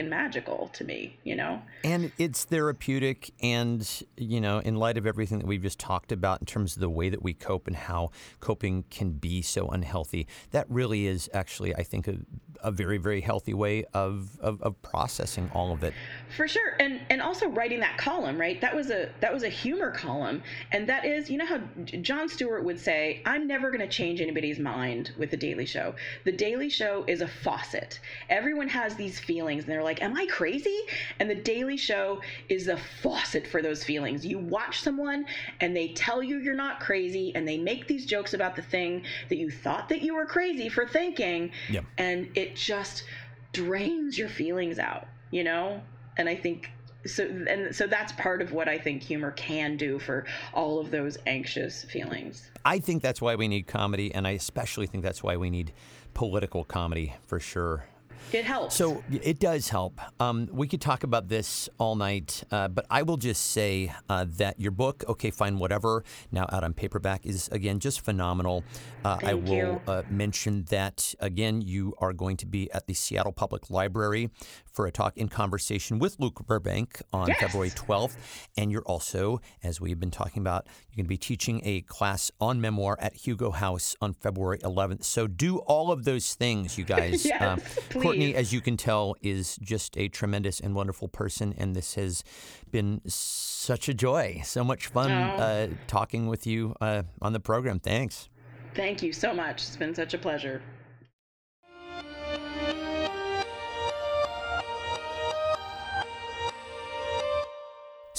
[0.09, 1.61] magical to me, you know?
[1.83, 3.31] And it's therapeutic.
[3.41, 3.87] And,
[4.17, 6.89] you know, in light of everything that we've just talked about in terms of the
[6.89, 11.75] way that we cope and how coping can be so unhealthy, that really is actually,
[11.75, 12.17] I think, a,
[12.63, 15.93] a very, very healthy way of, of, of processing all of it.
[16.35, 18.59] For sure, and and also writing that column, right?
[18.61, 20.41] That was a that was a humor column,
[20.71, 24.21] and that is, you know how Jon Stewart would say, "I'm never going to change
[24.21, 25.93] anybody's mind with the Daily Show."
[26.23, 27.99] The Daily Show is a faucet.
[28.29, 30.79] Everyone has these feelings, and they're like, "Am I crazy?"
[31.19, 34.25] And the Daily Show is a faucet for those feelings.
[34.25, 35.25] You watch someone,
[35.59, 39.03] and they tell you you're not crazy, and they make these jokes about the thing
[39.29, 41.85] that you thought that you were crazy for thinking, yep.
[41.97, 43.03] and it just
[43.51, 45.07] drains your feelings out.
[45.31, 45.81] You know,
[46.17, 46.69] and I think
[47.05, 50.91] so and so that's part of what I think humor can do for all of
[50.91, 52.49] those anxious feelings.
[52.65, 55.73] I think that's why we need comedy and I especially think that's why we need
[56.13, 57.85] political comedy for sure.
[58.31, 58.75] It helps.
[58.75, 59.99] So it does help.
[60.19, 64.25] Um, we could talk about this all night, uh, but I will just say uh,
[64.37, 68.63] that your book, Okay, Fine, Whatever, now out on paperback, is again just phenomenal.
[69.05, 73.33] Uh, I will uh, mention that again, you are going to be at the Seattle
[73.33, 74.29] Public Library
[74.73, 77.39] for a talk in conversation with Luke Burbank on yes.
[77.39, 78.15] February 12th.
[78.57, 82.31] And you're also, as we've been talking about, you're going to be teaching a class
[82.41, 85.03] on memoir at Hugo House on February 11th.
[85.03, 87.25] So do all of those things, you guys.
[87.25, 87.61] yes, um,
[88.01, 91.53] Courtenay, as you can tell, is just a tremendous and wonderful person.
[91.57, 92.23] And this has
[92.71, 95.43] been such a joy, so much fun oh.
[95.43, 97.79] uh, talking with you uh, on the program.
[97.79, 98.29] Thanks.
[98.75, 99.61] Thank you so much.
[99.61, 100.61] It's been such a pleasure.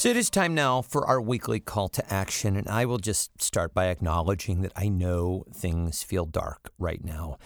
[0.05, 3.41] So it is time now for our weekly call to action, and I will just
[3.41, 7.39] start by acknowledging that I know things feel dark right now.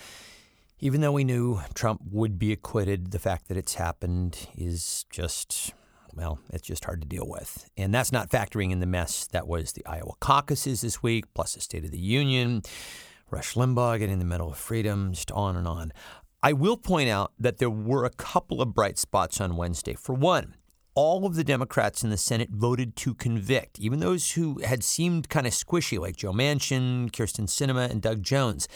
[0.82, 5.74] Even though we knew Trump would be acquitted, the fact that it's happened is just,
[6.14, 7.70] well, it's just hard to deal with.
[7.78, 11.55] And that's not factoring in the mess that was the Iowa caucuses this week, plus
[11.55, 12.64] the State of the Union,
[13.32, 15.93] Rush Limbaugh getting the Medal of Freedom, just on and on.
[16.43, 19.93] I will point out that there were a couple of bright spots on Wednesday.
[19.93, 20.55] For one,
[20.95, 25.29] all of the Democrats in the Senate voted to convict, even those who had seemed
[25.29, 28.67] kind of squishy, like Joe Manchin, Kyrsten Sinema, and Doug Jones.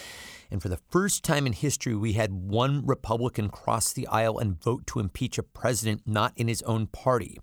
[0.52, 4.62] And for the first time in history, we had one Republican cross the aisle and
[4.62, 7.40] vote to impeach a president not in his own party.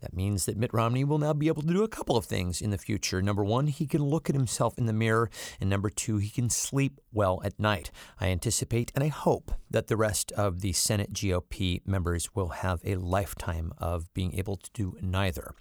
[0.00, 2.60] That means that Mitt Romney will now be able to do a couple of things
[2.60, 3.22] in the future.
[3.22, 5.30] Number one, he can look at himself in the mirror.
[5.60, 7.90] And number two, he can sleep well at night.
[8.20, 12.80] I anticipate and I hope that the rest of the Senate GOP members will have
[12.84, 15.54] a lifetime of being able to do neither.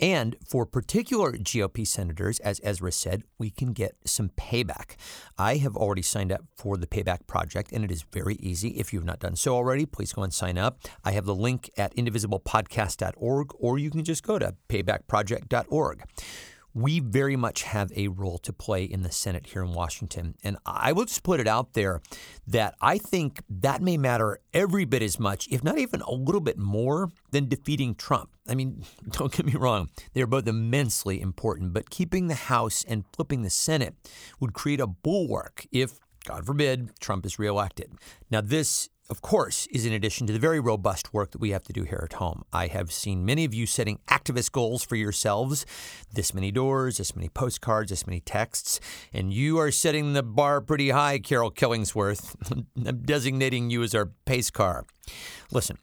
[0.00, 4.96] And for particular GOP senators, as Ezra said, we can get some payback.
[5.38, 8.70] I have already signed up for the Payback Project, and it is very easy.
[8.70, 10.80] If you've not done so already, please go and sign up.
[11.04, 16.04] I have the link at indivisiblepodcast.org, or you can just go to paybackproject.org
[16.74, 20.34] we very much have a role to play in the Senate here in Washington.
[20.42, 22.02] And I will just put it out there
[22.48, 26.40] that I think that may matter every bit as much, if not even a little
[26.40, 28.30] bit more, than defeating Trump.
[28.48, 33.04] I mean, don't get me wrong, they're both immensely important, but keeping the House and
[33.12, 33.94] flipping the Senate
[34.40, 37.92] would create a bulwark if God forbid, Trump is reelected.
[38.30, 41.62] Now, this of course, is in addition to the very robust work that we have
[41.64, 42.44] to do here at home.
[42.52, 45.66] I have seen many of you setting activist goals for yourselves
[46.12, 48.80] this many doors, this many postcards, this many texts,
[49.12, 52.34] and you are setting the bar pretty high, Carol Killingsworth.
[52.86, 54.86] I'm designating you as our pace car.
[55.50, 55.78] Listen,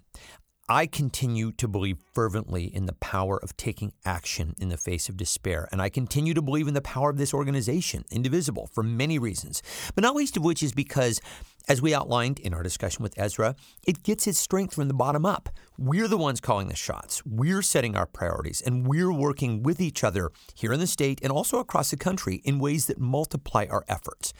[0.73, 5.17] I continue to believe fervently in the power of taking action in the face of
[5.17, 9.19] despair, and I continue to believe in the power of this organization, Indivisible, for many
[9.19, 9.61] reasons,
[9.95, 11.19] but not least of which is because
[11.67, 13.55] as we outlined in our discussion with Ezra,
[13.85, 15.49] it gets its strength from the bottom up.
[15.77, 17.25] We're the ones calling the shots.
[17.25, 21.31] We're setting our priorities, and we're working with each other here in the state and
[21.31, 24.33] also across the country in ways that multiply our efforts.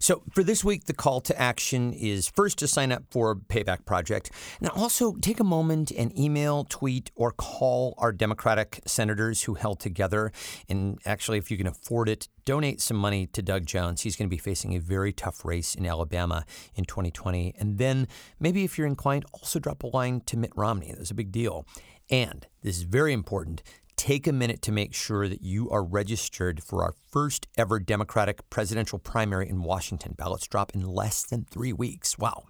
[0.00, 3.84] So, for this week, the call to action is first to sign up for Payback
[3.84, 4.32] Project.
[4.60, 9.78] Now, also take a moment and email, tweet, or call our Democratic senators who held
[9.78, 10.32] together.
[10.68, 14.00] And actually, if you can afford it, donate some money to Doug Jones.
[14.00, 16.44] He's going to be facing a very tough race in Alabama
[16.74, 17.54] in 2020.
[17.56, 18.08] And then
[18.40, 20.92] maybe if you're inclined, also drop a line to Mitt Romney.
[20.96, 21.64] That's a big deal.
[22.10, 23.62] And this is very important.
[23.94, 28.50] Take a minute to make sure that you are registered for our first ever Democratic
[28.50, 30.16] presidential primary in Washington.
[30.18, 32.18] Ballots drop in less than three weeks.
[32.18, 32.46] Wow.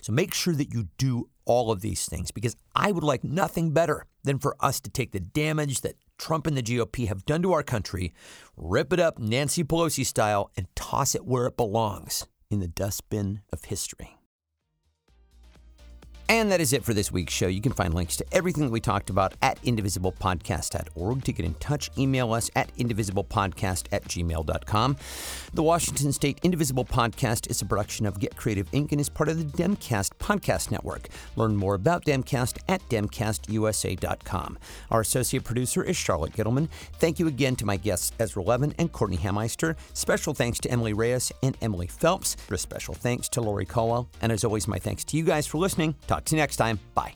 [0.00, 3.70] So make sure that you do all of these things because I would like nothing
[3.70, 7.42] better than for us to take the damage that Trump and the GOP have done
[7.42, 8.12] to our country,
[8.56, 13.42] rip it up Nancy Pelosi style, and toss it where it belongs in the dustbin
[13.52, 14.15] of history.
[16.28, 17.46] And that is it for this week's show.
[17.46, 21.24] You can find links to everything that we talked about at indivisiblepodcast.org.
[21.24, 24.96] To get in touch, email us at indivisiblepodcast at gmail.com.
[25.54, 28.90] The Washington State Indivisible Podcast is a production of Get Creative Inc.
[28.90, 31.08] and is part of the Demcast Podcast Network.
[31.36, 34.58] Learn more about Demcast at demcastusa.com.
[34.90, 36.68] Our associate producer is Charlotte Gittleman.
[36.98, 39.76] Thank you again to my guests Ezra Levin and Courtenay Hameister.
[39.92, 42.36] Special thanks to Emily Reyes and Emily Phelps.
[42.50, 44.08] A special thanks to Lori Caldwell.
[44.20, 45.94] And as always, my thanks to you guys for listening.
[46.16, 46.80] Talk to you next time.
[46.94, 47.12] Bye.